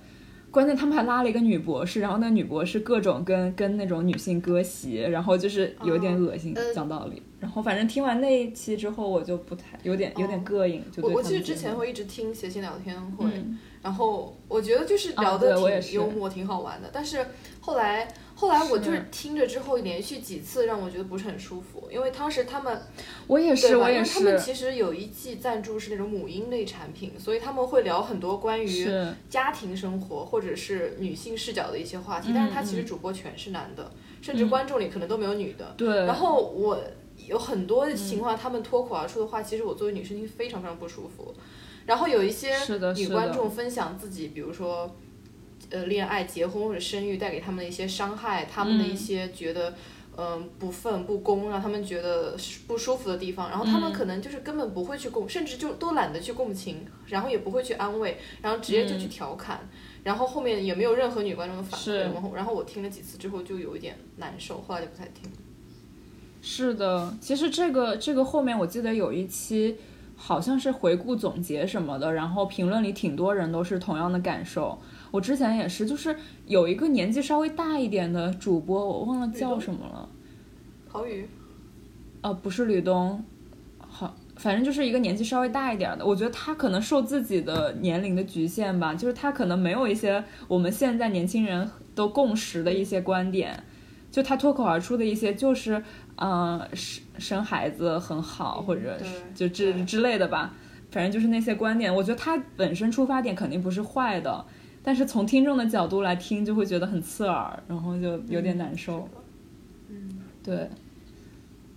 [0.50, 7.22] 关键他们还拉了一个女博士，然后那女博士各种跟跟那种女性割席，然后就是有点恶心，讲道理。
[7.44, 10.82] 然后反正听完那一期之后，我就不太有点有点膈应。
[11.02, 13.28] 我我其实之前会一直听谐星聊天会，
[13.82, 17.26] 然后我觉得就是聊的挺幽默，挺好玩的，但是
[17.60, 18.08] 后来。
[18.36, 22.82] 后来我就是听着之后，连续几次让我觉得不是很舒服，因为当时他们，
[23.28, 28.88] 我也是，我也是，他们其实有一季赞助是那种母婴类产品，所以他们会聊很多关于
[29.30, 33.88] 家庭生活或者是女性视角的一些话题，但是他其实主播全是男的，
[34.20, 35.72] 甚至观众里可能都没有女的。
[35.76, 36.04] 对。
[36.04, 36.76] 然后我
[37.26, 41.34] 有很多情况，他们脱口而出的话，其实我作为女生听非常非常不舒服。
[41.86, 42.54] 然后有一些
[42.96, 44.94] 女观众分享自己，比如说。
[45.70, 49.74] 呃，恋爱、结婚或者生育带给他们的一些伤害，他们的一些觉得，
[50.14, 59.66] 嗯，不愤、不公，让他们觉得不舒服的地方，然后他们可能就是根本不会去共，甚至就都懒得去共情，然后也不会去安慰，然后直接就去调侃，
[60.02, 65.32] 然后后面也没有任何女观众的反馈，然后然后我听了几次之后就有一点难受，后来就不太听。
[66.46, 69.74] 是的，其实这个这个后面我记得有一期
[70.14, 74.78] 好像是回顾总结什么的，然后评论里挺多人都是同样的感受。
[75.10, 76.14] 我之前也是，就是
[76.46, 80.06] 有一个年纪稍微大一点的主播，我忘了叫什么了。
[80.92, 81.26] 陶宇。
[82.20, 83.24] 呃，不是吕东，
[83.78, 86.04] 好，反正就是一个年纪稍微大一点的。
[86.04, 93.62] 我觉得他可能受自己的年龄的局限吧，就是他可能没有一些我们现在年轻人都共识的一些观点，
[94.10, 95.84] 就他脱口而出的一些就是，
[96.16, 98.98] 嗯，生生孩子很好，或者
[99.34, 100.52] 就之之类的吧。
[100.90, 104.44] 反正就是那些观点，我觉得他本身出发点肯定不是坏的。
[104.82, 109.08] 但是从听众的角度来听，就会觉得很刺耳，然后就有点难受。
[109.88, 110.68] 嗯，对，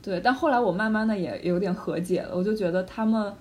[0.01, 0.19] 对。
[0.19, 3.33] 但后来我慢慢的也有点和解了，我就觉得他们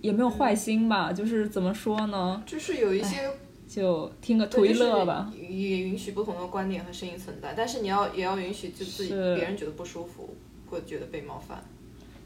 [0.00, 3.30] 也没有坏心吧，就是怎么说呢，就是有一些
[3.68, 5.30] 就听个图一乐吧。
[5.32, 10.34] 就是也允许不同的观点和声音存在，但是你要也要允许就自己别人觉得不舒服，
[10.70, 11.62] 或者觉得被冒犯。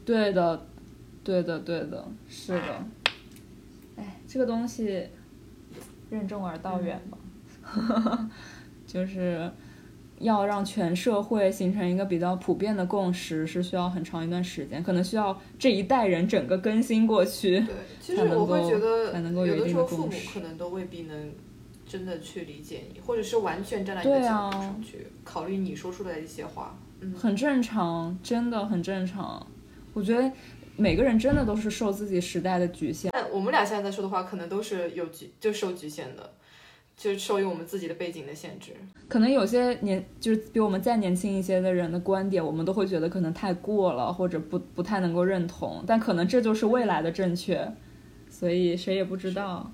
[0.05, 0.65] 对的，
[1.23, 2.85] 对的，对的，是的。
[3.97, 5.07] 哎，这个东西
[6.09, 8.29] 任重而道远吧，
[8.87, 9.51] 就是
[10.21, 17.59] 要让全社会形成一个比较普遍的共识，是需要很长一段时间，可能需要这一代人整个更新过去。
[17.61, 21.31] 对，其实我会觉得有的时候父母可能都未必能
[21.85, 26.77] 真的去理解你，或者是完全站在你的对角度啊上去考虑你说出来的一些话。
[27.01, 29.45] 嗯，很正常，真的很正常。
[29.93, 30.31] 我觉得
[30.77, 33.11] 每个人真的都是受自己时代的局限。
[33.11, 36.31] 但我们俩现在在说的话，可能都是有局就受局限的，
[37.01, 38.73] 就受于我们自己的背景的限制。
[39.07, 45.83] 可能有些年就是比我们再年轻一些的人的观点，我们都会觉得可能太过了，或者不不太能够认同。
[45.87, 47.67] 但可能这就是未来的正确，
[48.29, 49.71] 所以谁也不知道。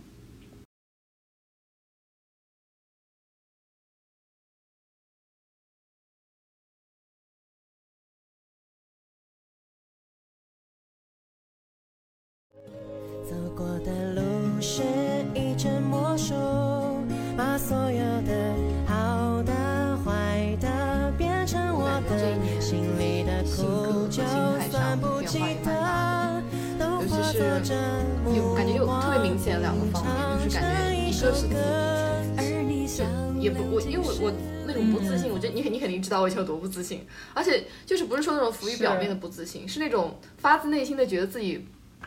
[31.18, 31.48] 觉一个是。
[31.48, 33.04] 自己就
[33.42, 34.34] 也不我因为我我
[34.66, 41.66] 那种不自信，我觉得你肯你肯定知道我以前有多不自信，而且就是不是说那种浮于表面的不自信，是那种发自内心的觉得自己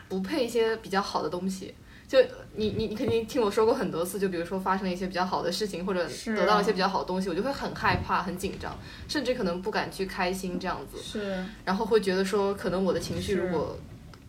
[0.09, 1.73] 不配一些比较好的东西。
[2.07, 2.19] 就
[2.55, 10.97] 你你你肯定听我说过很多次，就比如说发生了一些比较好的事情，或者得到了一些比较好的东西，我就会很害怕、很紧张，甚至可能不敢去开心这样子。
[11.01, 13.77] 是，然后会觉得说，可能我的情绪如果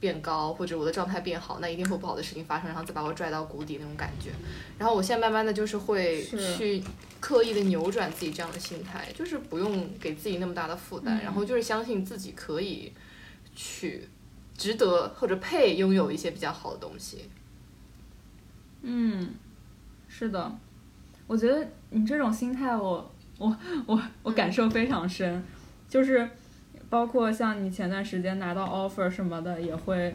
[0.02, 4.30] 变高，或者我的状态变好，那一定会不好的事情发生，然后再把我拽到谷底那种感觉。
[4.76, 6.82] 然后我现在慢慢的就是会去
[7.20, 12.92] 刻意的扭转自己这样的心态，就是不用给自己那么大的负担，嗯然后就是相信自己可以
[13.54, 14.08] 去
[14.56, 17.30] 值得或者配拥有一些比较好的东西。
[18.82, 19.30] 嗯，
[20.08, 20.58] 是的，
[21.28, 25.44] 我觉得你这种心态我，我我我感受非常深，
[25.88, 26.28] 就是
[26.92, 30.14] 包括像你前段时间拿到 offer 什么的，也会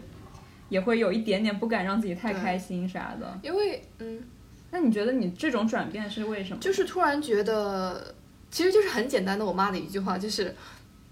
[0.69, 3.39] 也会有一点点不敢让自己太开心啥的。
[3.41, 4.21] 因为嗯，
[4.69, 6.59] 那你觉得你这种转变是为什么？
[6.61, 8.13] 就是突然觉得，
[8.51, 10.53] 其实就是很简单的，我妈的一句话就是，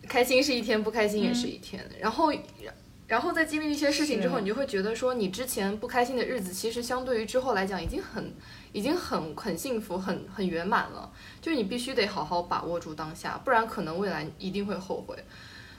[0.08, 1.84] 开心是一天，不开心也是一天。
[2.00, 2.32] 然后，
[3.08, 8.32] 然后在经历一些事情之后，你就会觉得说，你之前不开心的日子，其实相对于之后来讲，已经很，
[8.72, 11.12] 已经很很幸福，很很圆满了。
[11.42, 15.18] 就是你必须得好好把握住当下，不然可能未来一定会后悔。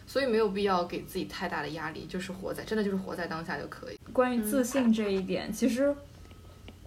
[0.06, 3.98] 所以没有必要给自己太大的压力，就是活在真的就是活在当下就可以。
[4.12, 5.92] 关于自信这一点，其实，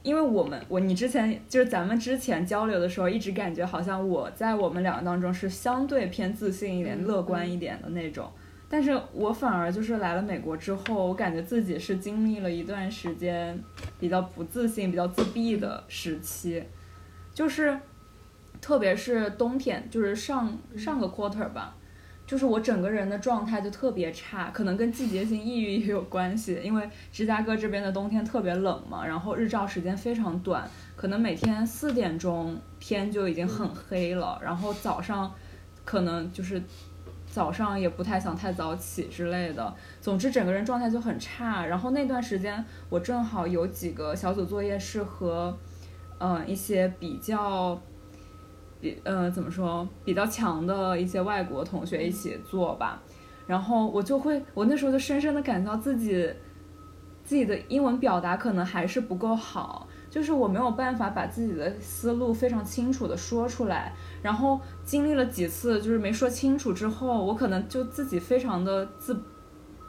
[0.01, 8.32] 因为我们我你之前就是咱们之前交流的时候，一直感觉好像我在我们两个当中是相对偏自信一点、嗯乐观一点的那种，
[8.69, 13.62] 但是我反而就是来了美国之后，我感觉自己是经历了一段时间
[13.99, 16.63] 比较不自信、比较自闭的时期，
[17.34, 17.77] 就是
[18.62, 21.75] 特别是冬天，就是上上个 quarter 吧。
[22.29, 35.33] 就是我整个人的状态就特别差，可能跟季节性抑郁也有关系，因为芝加哥这边的冬天特别冷嘛，然后日照时间非常短，可能每天四点钟天就已经很黑了，然后早上
[35.83, 36.61] 可能就是
[37.25, 41.65] 早上也不太想太早起之类的，总之整个人状态就很差。
[41.65, 45.57] 然后那段时间我正好有几个小组作业是和
[46.19, 47.81] 嗯、呃一些比较。
[48.81, 53.01] 比呃怎么说比较强的一些外国同学一起做吧，
[53.45, 56.31] 然后我就会我那时候就深深的感到自己
[57.23, 69.15] 自己的英文表达可能还是不够好，就是我没有办法把自己的思路非常清楚的说出来，然后经历了几次就是没说清楚之后，我可能就自己非常的自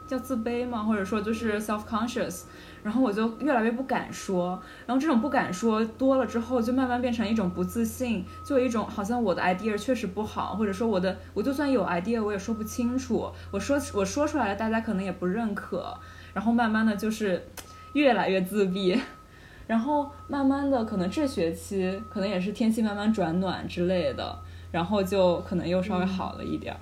[0.07, 2.43] 叫自卑嘛，或者说就是 self conscious，
[2.83, 15.93] 然后我就越来越不敢说，然后这种不敢说多了之后，就慢慢变成一种不自信，就有一种好像我的 idea 确实不好，或者说我的我就算有 idea 我也说不清楚，我说我说出来了大家可能也不认可，
[16.33, 17.45] 然后慢慢的就是
[17.93, 18.99] 越来越自闭，
[19.67, 24.37] 然后慢慢的可能这学期可能也是天气慢慢转暖之类的，
[24.71, 26.79] 然后就可能又稍微好了一点儿。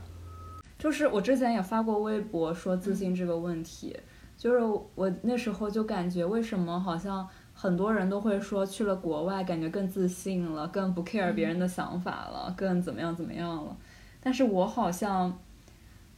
[0.78, 3.94] 就是我之前也发过微博说自信这个问题，
[4.40, 4.60] 就是
[4.96, 13.76] 我那时候就感觉为什么好像很多人都会说去了国外感觉更自信了，更不 care 别人的想法了，更怎么样怎么样了，
[14.22, 15.38] 但是我好像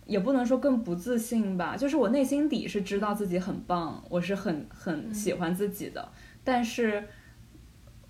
[0.05, 6.07] 也不能说更不自信吧，就是我内心底是知道自己很棒，我是很很喜欢自己的，
[6.43, 7.03] 但是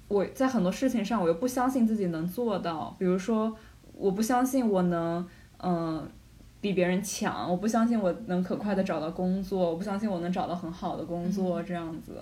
[0.09, 3.55] 我在很多事情上我又不相信自己能做到，比如说
[3.93, 5.25] 我不相信我能
[5.63, 6.09] 嗯、
[6.61, 12.21] 比别人强，我不相信我能可快的找到工作，我不相信我能找到很好的工作，这样子，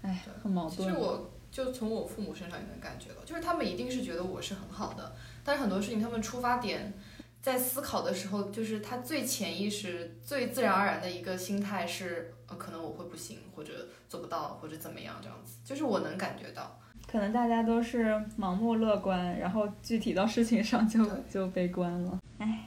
[0.00, 0.88] 哎，很矛盾。
[0.88, 5.12] 其实我就从我父母身上也能感觉到，就是他们一定是觉得我是很好的，
[5.42, 6.94] 但是很多事情他们出发点
[7.42, 13.72] 在思考的时候，就是他最潜意识、最自然而然的一个心态是，呃，可能我会不行，或者
[14.08, 16.78] 做不到，或者怎么样这样子，就是我能感觉到。
[17.10, 18.06] 可能大家都是
[18.36, 22.18] 盲目乐观，然后具体到事情上就就悲观了。
[22.38, 22.64] 哎，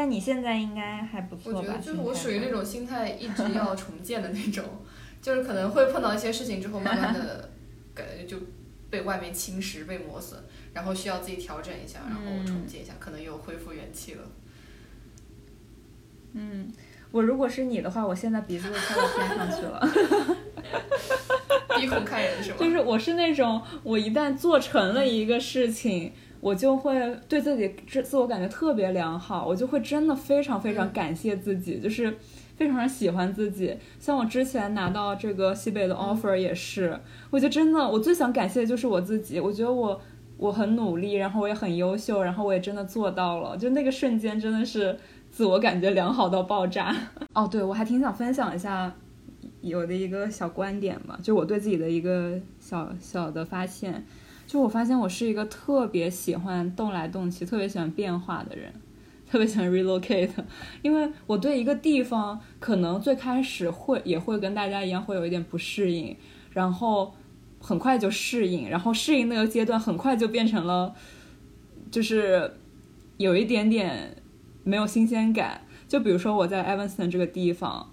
[0.00, 1.58] 但你现在应该还不错吧？
[1.58, 4.64] 我觉得就是我属于那种心态一直要重建的那种，
[5.20, 7.50] 就是可能会碰到一些事情之后，慢慢的
[7.94, 8.38] 感觉就
[8.88, 10.40] 被外面侵蚀、被磨损，
[10.72, 14.22] 然后需要自己调整一下，然后重建一下，可能又恢复元气了。
[16.32, 16.72] 嗯，
[17.10, 19.86] 我如果是你的话，我现在鼻子都快要天上去了。
[21.78, 22.56] 鼻孔看人是吗？
[22.58, 32.16] 就是我是那种，我一旦做成了一个事情，我就会对自己自自我感觉特别良好，我就会真的非常非常感谢自己，就是
[32.56, 33.76] 非常喜欢自己。
[33.98, 36.98] 像我之前拿到这个西北的 offer 也是，
[37.30, 39.38] 我觉得真的，我最想感谢的就是我自己。
[39.38, 40.00] 我觉得我
[40.36, 44.98] 我很努力，然后我也很优秀，然后我也真的做到了，就那个瞬间真的是
[45.30, 46.96] 自我感觉良好到爆炸。
[47.34, 48.92] 哦，对，我还挺想分享一下。
[49.62, 54.06] 有的一个小观点嘛，就我对自己的一个小小的发现，
[54.50, 58.72] 就我发现我是一个特别喜欢动来动去、特别喜欢变化的人，
[59.30, 60.28] 特别喜欢 relocate，
[60.82, 66.16] 因为我对一个地方可能最开始会也会跟大家一样会有一点不适应，
[66.50, 67.14] 然后
[67.60, 70.92] 很快就适应，然后适应那个阶段很快就变成了，
[71.88, 72.52] 就是
[73.18, 74.16] 有一点点
[74.64, 75.60] 没有新鲜感。
[75.86, 77.88] 就比如说我在 Evanston 这个地方。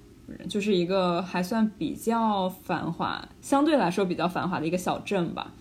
[0.50, 5.54] 就是一个还算比较繁华，相对来说比较繁华的一个小镇吧。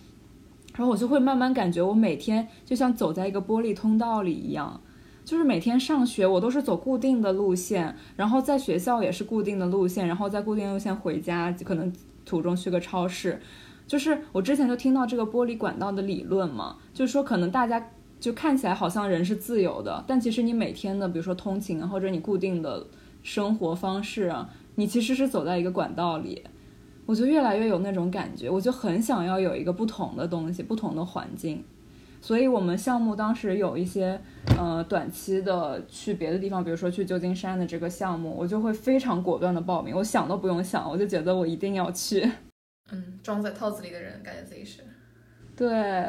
[0.77, 4.79] 然后我就会慢慢感觉，我每天就像走在一个玻璃通道里一样，
[5.25, 11.91] 就是每天上学我都是走固定的路线，然后在学校也是固定的路线，然后在固定路线回家，可能
[12.23, 13.41] 途中去个超市。
[13.85, 22.87] 就是我之前就听到这个玻璃管道的理论嘛，就是说可能大家就看起来好像人是自由的，但其实你每天的，比如说通勤，或者你固定的。
[23.23, 26.41] 生活方式啊，你其实是走在一个管道里，
[27.07, 31.63] 我就越来越有那种感觉，我就很想要有一个不同的东西，不同的环境。
[32.19, 34.19] 所以我们项目当时有一些
[34.57, 42.29] 呃短期的去别的地方，比如说去旧金山的这个项目，我就会非常果断的报名，我想都不用想，我就觉得我一定要去。
[42.91, 44.81] 嗯，装在套子里的人，感觉自己是。
[45.55, 46.05] 对，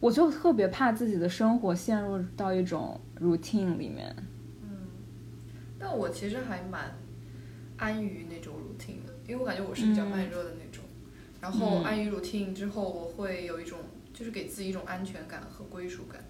[0.00, 4.14] 我就特别怕自己的生活陷入到一种 routine 里面。
[4.62, 4.76] 嗯
[5.78, 6.92] 但我其实还蛮
[7.76, 8.45] 安于那种
[9.26, 10.84] 因为我感觉我是比较慢热的那种。
[11.40, 13.78] 然后安于 routine 之后，我会有一种
[14.12, 16.24] 就是给自己一种安全感和归属感。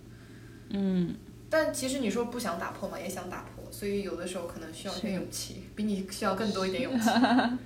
[0.70, 1.14] 嗯。
[1.48, 7.08] 但其实你说不想打破嘛，也想打破，所以有的时候可能需要一点勇气，比你需要更多一点勇气。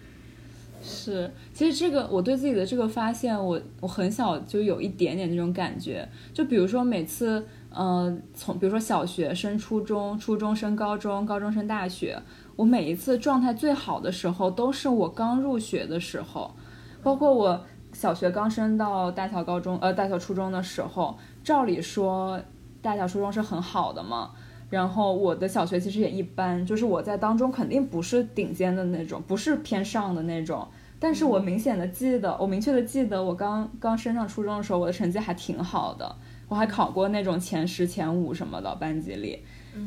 [0.83, 7.47] 是，其实这个我对自己的这个发现，我我很小就有一点点那种感觉，就比如说每次。
[7.73, 12.21] 嗯，从比如说小学升初中，初中升高中，高中升大学，
[12.61, 16.55] 我每一次状态最好的时候都是我刚入学的时候，
[17.03, 17.59] 包括我
[17.95, 22.39] 小学刚升到大小高中，呃，大小初中的时候，照理说
[22.83, 24.33] 大小初中是很好的嘛，
[24.69, 36.15] 然后我的小学其实也一般，就是我在当中肯定不是顶尖的那种，不是偏上的那种，但是我明显的记得，我明确的记得我刚刚升上初中的时候，我的成绩还挺好的。
[36.47, 39.39] 我还考过那种前十、前五什么的班级里，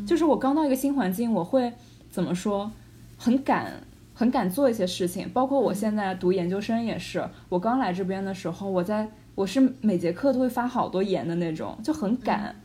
[0.07, 1.73] 就是我刚到一个新环境，我会
[2.13, 2.71] 怎么说，
[3.17, 3.73] 很敢、
[4.13, 5.27] 很敢做一些事情。
[5.29, 12.55] 包括我现在读研究生也是，我刚来这边的时候，我在我是每节课都会发好多言的那种，就很敢。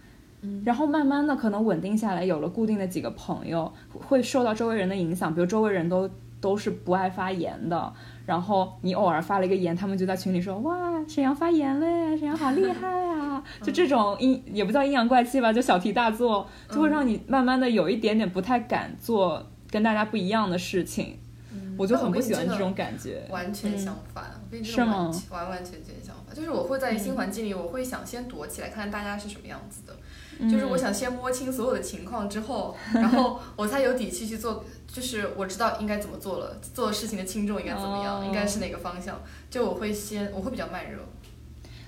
[0.67, 6.09] 然后慢慢的可能稳定下来，有了固定的几个朋友，会受到周围人的影响，比如周围人都
[6.41, 7.93] 都是不爱发言的。
[8.27, 21.19] 然后你偶尔发了一个言，他们就在群里说：“哇，沈阳发言嘞，沈阳好厉害啊！” 就这种阴也不叫阴阳怪气吧，就小题大做，就会让你慢慢的有一点点不太敢做跟大家不一样的事情。
[21.79, 23.23] 我就很不喜欢这种感觉。
[23.31, 24.25] 完全相反，
[24.65, 25.11] 是吗？
[25.31, 29.97] 完完全全相反，就是我会在新环境里，我会想先躲起来，看看大家是什么样子的。
[30.51, 34.65] 就是我想先摸清所有的情况之后，然后 我才有底气去做。
[34.87, 39.21] 就是我知道应该怎么做了，做事情的轻重应该怎么样，应该是哪个方向。
[39.51, 40.99] 就我会先，我会比较慢热。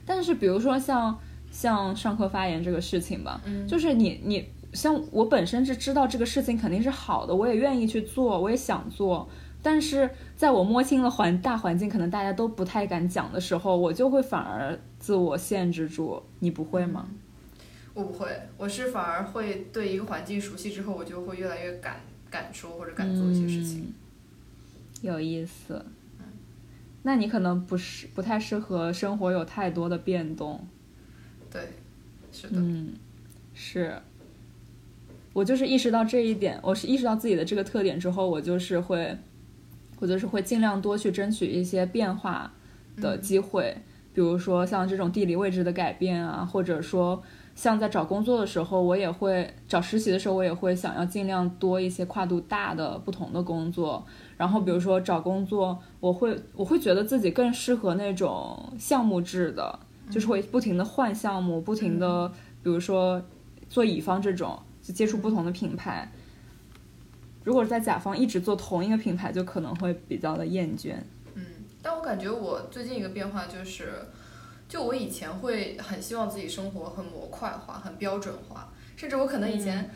[0.04, 1.18] 但是比如说像
[1.50, 9.26] 像上课发言这个事情吧，就是你你像我本身是知道这个事情肯定是好的，我也愿意去做，我也想做。
[9.62, 16.22] 但是在我摸清了环大环境，可能大家都不太敢讲的时候，我就会反而自我限制住。
[16.40, 17.08] 你不会吗？
[17.94, 23.80] 我不会，我是反而会对一个环境熟悉之后，我就会越来越敢敢说或者敢做一些事情。
[23.80, 23.94] 嗯
[25.02, 25.82] 有意思。
[27.04, 30.62] 那你可能不是不太适合生活有太多的变动。
[31.50, 31.62] 对，
[32.30, 32.92] 是的，嗯，
[33.54, 33.96] 是。
[35.32, 39.16] 我就是意识到这一点，我是意识到自己的这个特点之后，我就是会，
[40.00, 42.52] 我就是会尽量多去争取一些变化
[42.96, 43.74] 的机会，
[44.12, 47.22] 比如说像这种地理位置的改变啊，或者说
[47.54, 54.04] 像在找工作的时候，我也会找实习的时候，我也会想要尽量多一些跨度大的不同的工作。
[54.36, 59.78] 然后比如说找工作，我会我会觉得自己更适合那种项目制的，
[60.10, 62.28] 就是会不停的换项目，不停的，
[62.62, 63.22] 比如说
[63.68, 66.10] 做乙方这种，就接触不同的品牌。
[67.44, 70.94] 如果是在甲方一直做同一个品牌，就可能会比较的厌倦。
[71.34, 71.44] 嗯，
[71.82, 73.92] 但我感觉我最近一个变化就是，
[74.70, 79.90] 就我以前会很希望自己生活很模块化、很标准化，甚至我可能以前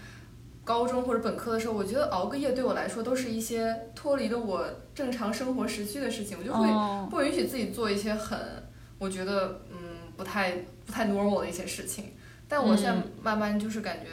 [0.64, 8.37] 高中或者本科的时候，我觉得熬个夜对我来说都是一些脱离了我正常生活时区的事情，我就会哦，不允许自己做一些很
[8.99, 9.79] 我觉得嗯
[10.16, 12.12] 不太不太 normal 的一些事情。
[12.49, 13.03] 但我现在嗯。
[13.22, 14.09] 慢慢就是感觉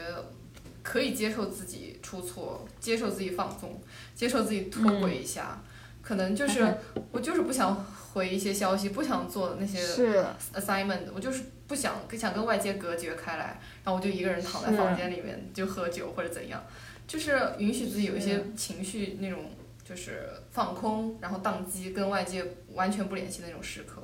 [0.83, 3.81] 可以接受自己出错，接受自己放纵，
[4.13, 5.61] 接受自己脱轨一下。
[6.01, 6.77] 可能就是
[7.11, 16.61] 我就是不想回一些消息，不想做那些是 assignment，我就是不想想跟外界隔绝开来，然后我就一个人躺在房间里面就喝酒或者怎样，
[17.07, 19.39] 就是允许自己有一些情绪那种
[19.83, 22.43] 就是放空，然后宕机，跟外界
[22.73, 24.01] 完全不联系的那种时刻。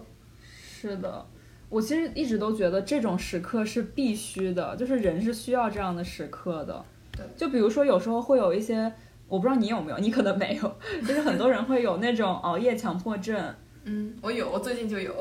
[0.79, 1.25] 是的，
[1.67, 6.85] 我其实一直都觉得这种时刻是必须的，就是人是需要这样的时刻的。
[7.11, 8.93] 对，就比如说有时候会有一些，
[9.27, 13.53] 我不知道你有没有，你可能没有， 就是很多人会有那种熬夜强迫症。
[13.87, 15.15] 嗯，我有，我最近就有。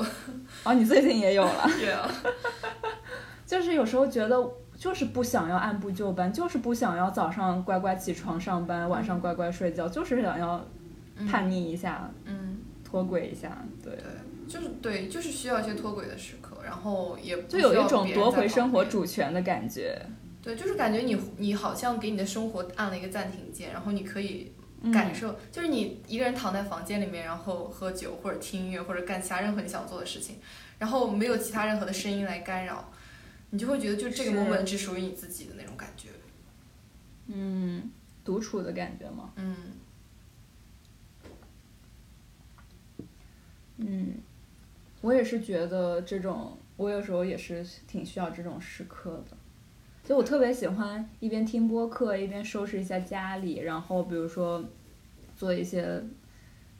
[0.63, 2.07] 哦，你最近也有了， 对啊，
[3.47, 4.37] 就是有时候觉得
[4.75, 10.63] 就是不想要按部就班，就是不想要早上乖乖起床上班，晚上乖乖睡觉，就是想要
[11.29, 13.93] 叛逆一下，嗯，脱轨一下，对。
[13.93, 14.03] 对，
[14.47, 19.99] 就是对，就是需要一些脱轨的时刻，然后也不就有一种夺回生活主权的感觉。
[20.41, 24.56] 对，就是感觉你你好像给你的生活按了一个暂停键，然后你可以嗯
[24.93, 30.37] 感受，就是你一个人躺在房间里面，然后喝酒或者听音乐或者干其他任何你想做的事情，
[30.77, 32.91] 然后没有其他任何的声音来干扰，
[33.49, 36.09] 你就会觉得就这个是 moment 只属于你自己的那种感觉。
[37.27, 37.91] 嗯，
[38.23, 39.31] 独处的感觉吗？
[39.35, 39.55] 嗯，
[43.77, 44.15] 嗯，
[45.01, 49.36] 我也是觉得这种，我有时候也是挺需要这种时刻的。
[50.07, 54.63] 所以我特别喜欢一边听播客，一边收拾一下家里，然后比如说
[55.35, 56.01] 做一些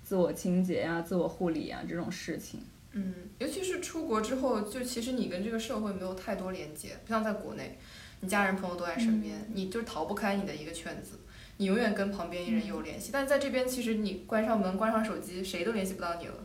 [0.01, 2.61] 自我清洁呀、自我护理啊这种事情。
[2.93, 7.77] 嗯，尤其是出国之后，就其实你跟这个社会没有太多连接，不像在国内，
[8.21, 11.19] 你家人朋友都在身边，你就逃不开你的一个圈子，
[11.57, 13.09] 你永远跟旁边一人有联系。
[13.11, 16.35] 但是在这边，其实你关上门、关上手机，谁都联系不到你了，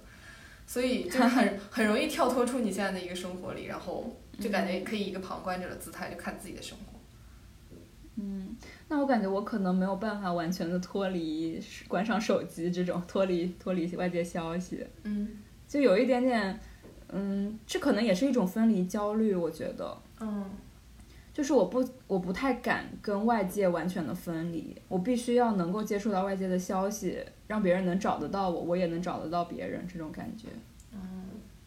[0.66, 6.98] 所以就 是很很容易跳脱出你现在的一个生活里，然后就感觉可以以一个旁观者的姿态就看自己的生活。
[8.16, 8.54] 嗯，
[8.88, 11.58] 那我感觉我可能没有办法完全的脱离
[11.88, 14.86] 关上手机这种脱离脱离外界消息。
[15.04, 15.28] 嗯
[15.66, 16.60] 就有一点点，
[17.08, 20.44] 嗯，这可能也是一种分离焦虑，我觉得，嗯
[21.32, 30.48] 就是我不我不太敢跟外界完全的分离，我必须要能够接触到外界的消息，让别人能找得到我，我也能找得到别人，这种感觉
[30.92, 31.00] 嗯，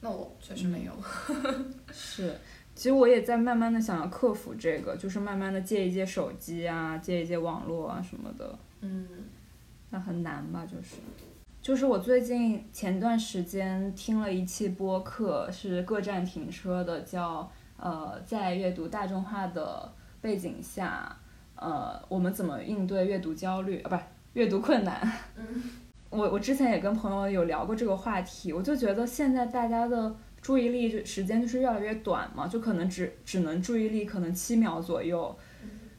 [0.02, 0.92] 那我确实没有。
[1.92, 2.36] 是。
[2.76, 8.56] 其实我也在慢慢的想要克服这个，就是慢慢的戒一戒手机啊，戒一戒网络啊什么的。
[8.82, 9.08] 嗯
[9.90, 10.66] 那很难吧？
[10.66, 10.96] 就是，
[11.62, 21.16] 就是我最近前段时间听了一期播客，是各站停车的，叫呃，在阅读大众化的背景下，
[21.56, 23.90] 呃，我们怎么应对阅读焦虑啊？
[23.90, 24.02] 不是
[24.34, 25.10] 阅读困难。
[26.10, 30.14] 我我之前也跟朋友有聊过这个话题，我就觉得现在大家的
[30.46, 35.36] 注意力就时间就是越来越短嘛，就可能只只能注意力可能七秒左右，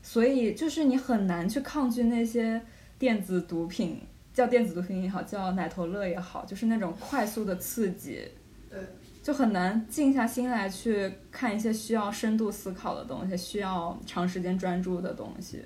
[0.04, 2.62] 所以就是你很难去抗拒那些
[2.96, 4.00] 电子毒品，
[4.32, 8.22] 叫电子毒品也好，叫奶头乐也好，就是那种快速的刺激，
[8.70, 8.78] 对，
[9.20, 15.60] 就很难静下心来去看一些需要深度思考的东西，需要长时间专注的东西。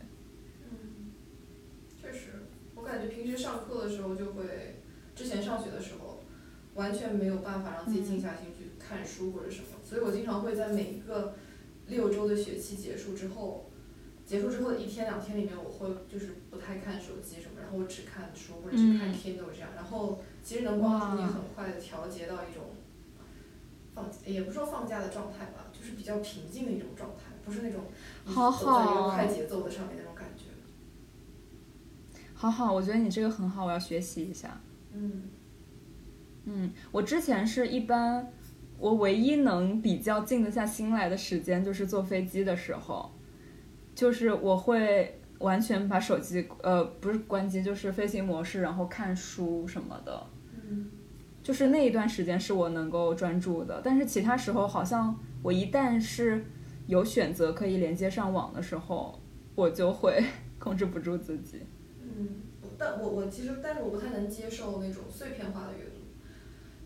[2.00, 4.42] 确实，我感觉平时上课的时候就会，
[5.14, 6.22] 之前上学的时候，
[6.72, 8.59] 完全没有办法让自己静下心去
[8.90, 11.36] 看书或者什么，所以我经常会在每一个
[11.86, 13.70] 六周的学期结束之后，
[14.26, 19.14] 结束之后的一天两天里面，我会就是不太看手机什么，然后我只看书或者只看嗯。
[19.14, 22.64] Kindle 这样，然后其实能帮助你很快的调节到一种
[23.94, 27.84] 放，也不说放假的状态吧，就是比较平静的一种状态，不是那种
[28.24, 29.10] 好走在一个好。
[29.10, 30.44] 快节奏的上面那种感觉。
[32.34, 34.60] 好好，我觉得你这个很好，我要学习一下。
[34.92, 35.28] 嗯。
[36.46, 38.32] 嗯，我之前是一般，
[38.80, 43.12] 我唯一能比较静得下心来的时间就是坐飞机的时候，
[43.94, 50.26] 就是我会完全把手机呃不是关机，就是飞行模式，然后看书什么的。
[50.68, 50.90] 嗯
[51.42, 56.44] 就是那一段时间是我能够专注的，但是其他时候好像我一旦是
[56.86, 59.18] 有选择可以连接上网的时候，
[59.54, 60.22] 我就会
[60.58, 61.62] 控制不住自己。
[62.02, 62.28] 嗯，
[62.78, 65.99] 但我我其实但是我不太能接受那种碎片化的阅读，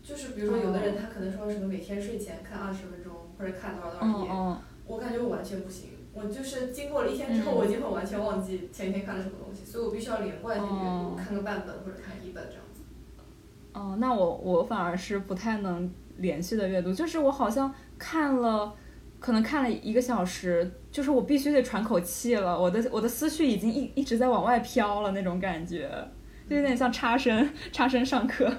[0.07, 5.89] 就是比如说有的人他可能说什么每天睡前看二十分钟或者看多少多少页，我感觉我完全不行。
[6.13, 12.83] 我就是经过了一天之后，嗯我已经会完全忘记前一天看了什么东西，所以我必须要连贯性阅读，哦看个半本或者看一本这样子。
[13.73, 18.73] 哦，那我我反而是不太能连续的阅读，就是我好像看了，
[19.19, 25.89] 可能看了一个小时，就是我必须得喘口气了，我的我的思绪已经一一直在往外飘了那种感觉，
[26.47, 28.49] 就有点像插身插身上课，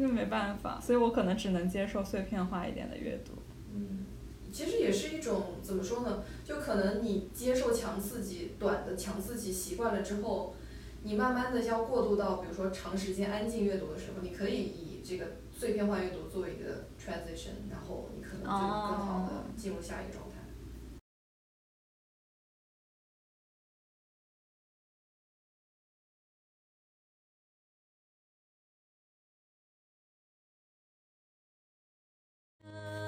[0.00, 3.32] 那没办法，所以我可能只能接受碎片化一点的阅读。
[3.74, 4.06] 嗯，
[4.50, 6.24] 其实也是一种怎么说呢？
[6.44, 10.54] 就可能你接受强刺激、短的强刺激习惯了之后，
[11.02, 20.29] 你慢慢的要过渡到比如说长时间安静阅读的时候，你可以以这个碎片化阅读作为一个 transition，然后你可能就更好的进入下一个状态。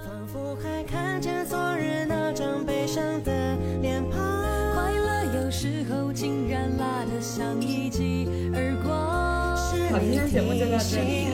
[0.05, 3.33] 仿佛还看见昨日那张悲伤的
[3.81, 4.21] 脸庞。
[4.75, 9.23] 快乐有时候竟然辣得像一记耳光。
[9.91, 11.29] 好，今天节目就到这里。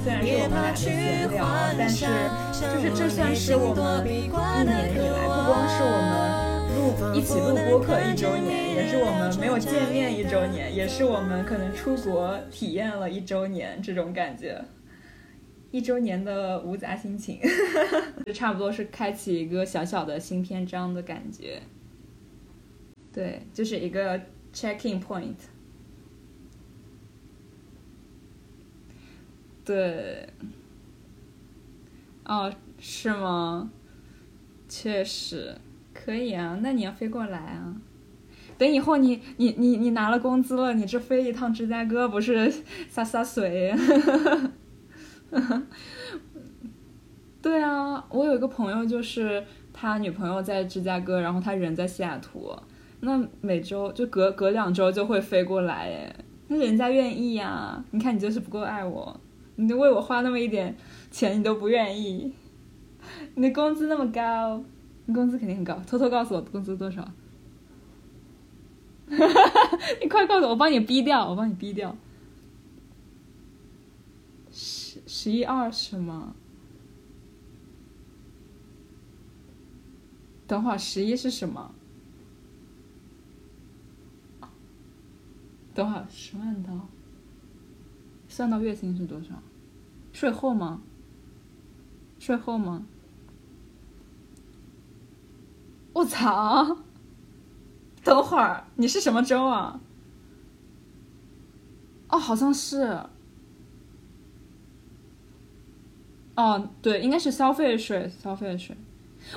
[0.00, 1.44] 虽然是我们俩的闲聊，
[1.76, 2.06] 但是
[2.52, 4.28] 就是这算是我们一
[4.64, 6.12] 年以来，不光是我们
[6.74, 6.78] 录
[7.14, 14.62] 一起录播客一周年，也是我们没有见面一周年，也是我们可能出国体验了一周年这种感觉。
[15.70, 17.38] 一周年的无杂心情，
[18.24, 21.60] 就差不多是开启一个小小的新篇章的感觉。
[23.12, 24.18] 对，就是一个
[24.52, 25.34] checking point。
[29.64, 30.26] 对，
[32.24, 33.70] 哦，是吗？
[34.68, 35.54] 确实
[35.92, 37.76] 可以啊，那你要飞过来啊。
[38.56, 42.50] 等以后你你你你拿了工资了，你这飞一趟芝加哥不是
[42.88, 43.74] 洒洒水？
[47.40, 52.52] 对啊，我有一个朋友，就是他女朋友在芝加哥，然后他人在西雅图，
[53.00, 56.16] 那每周就隔隔两周就会飞过来，哎，
[56.48, 59.20] 那人家愿意呀、你看你就是不够爱我，
[59.56, 60.76] 你就为我花那么一点
[61.10, 62.32] 钱，你都不愿意，
[63.36, 64.62] 你的工资那么高，
[65.06, 67.02] 你工资肯定很高，偷偷告诉我工资多少？
[69.10, 71.96] 哈哈哈你快告诉我，我帮你逼掉，我帮你逼掉。
[75.28, 76.34] 十一二是吗？
[80.46, 81.74] 等会儿十一是什么？
[85.74, 86.88] 等会儿十万刀，
[88.26, 89.42] 算到月薪是多少？
[90.14, 90.80] 税后吗？
[92.18, 92.86] 税后吗？
[95.92, 96.78] 我操！
[98.02, 99.78] 等会儿你是什么州啊？
[102.08, 103.04] 哦，好像是。
[106.38, 108.76] 哦，对，应该是消费税，消费税。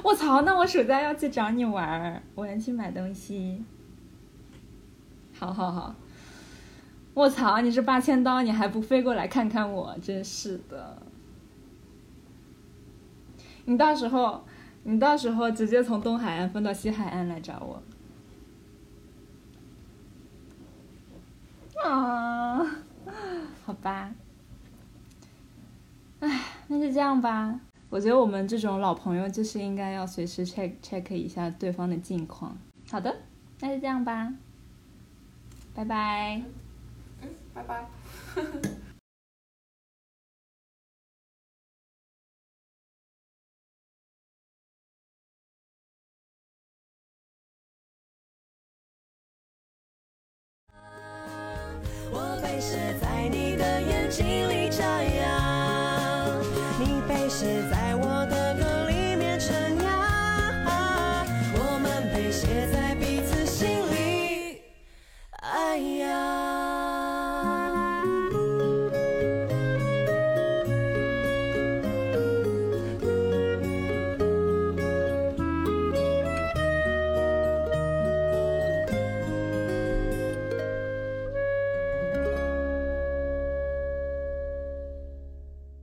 [0.04, 3.64] 我操，那我暑假要去找你玩儿，我要去买东西。
[5.34, 5.95] 好好好。
[7.16, 9.97] 我操，你这八千刀，你还不飞过来看看我？
[9.99, 11.02] 真是的。
[13.66, 14.43] 你到时候，
[14.84, 17.82] 你到时候直接从东海岸分到西海岸来找我。
[21.84, 22.64] 啊，
[23.66, 24.12] 好吧。
[26.22, 27.60] 唉，那就这样吧。
[27.90, 32.58] 我觉得我们这种老朋友就是应该要随时 check check 一下对方的近况。
[32.90, 33.14] 好的，
[33.60, 34.32] 那就这样吧。
[35.74, 36.42] 拜拜。
[37.22, 37.86] 嗯，拜拜。
[52.14, 55.41] 我被写在你的眼睛里眨呀，
[57.32, 58.11] 你被写在我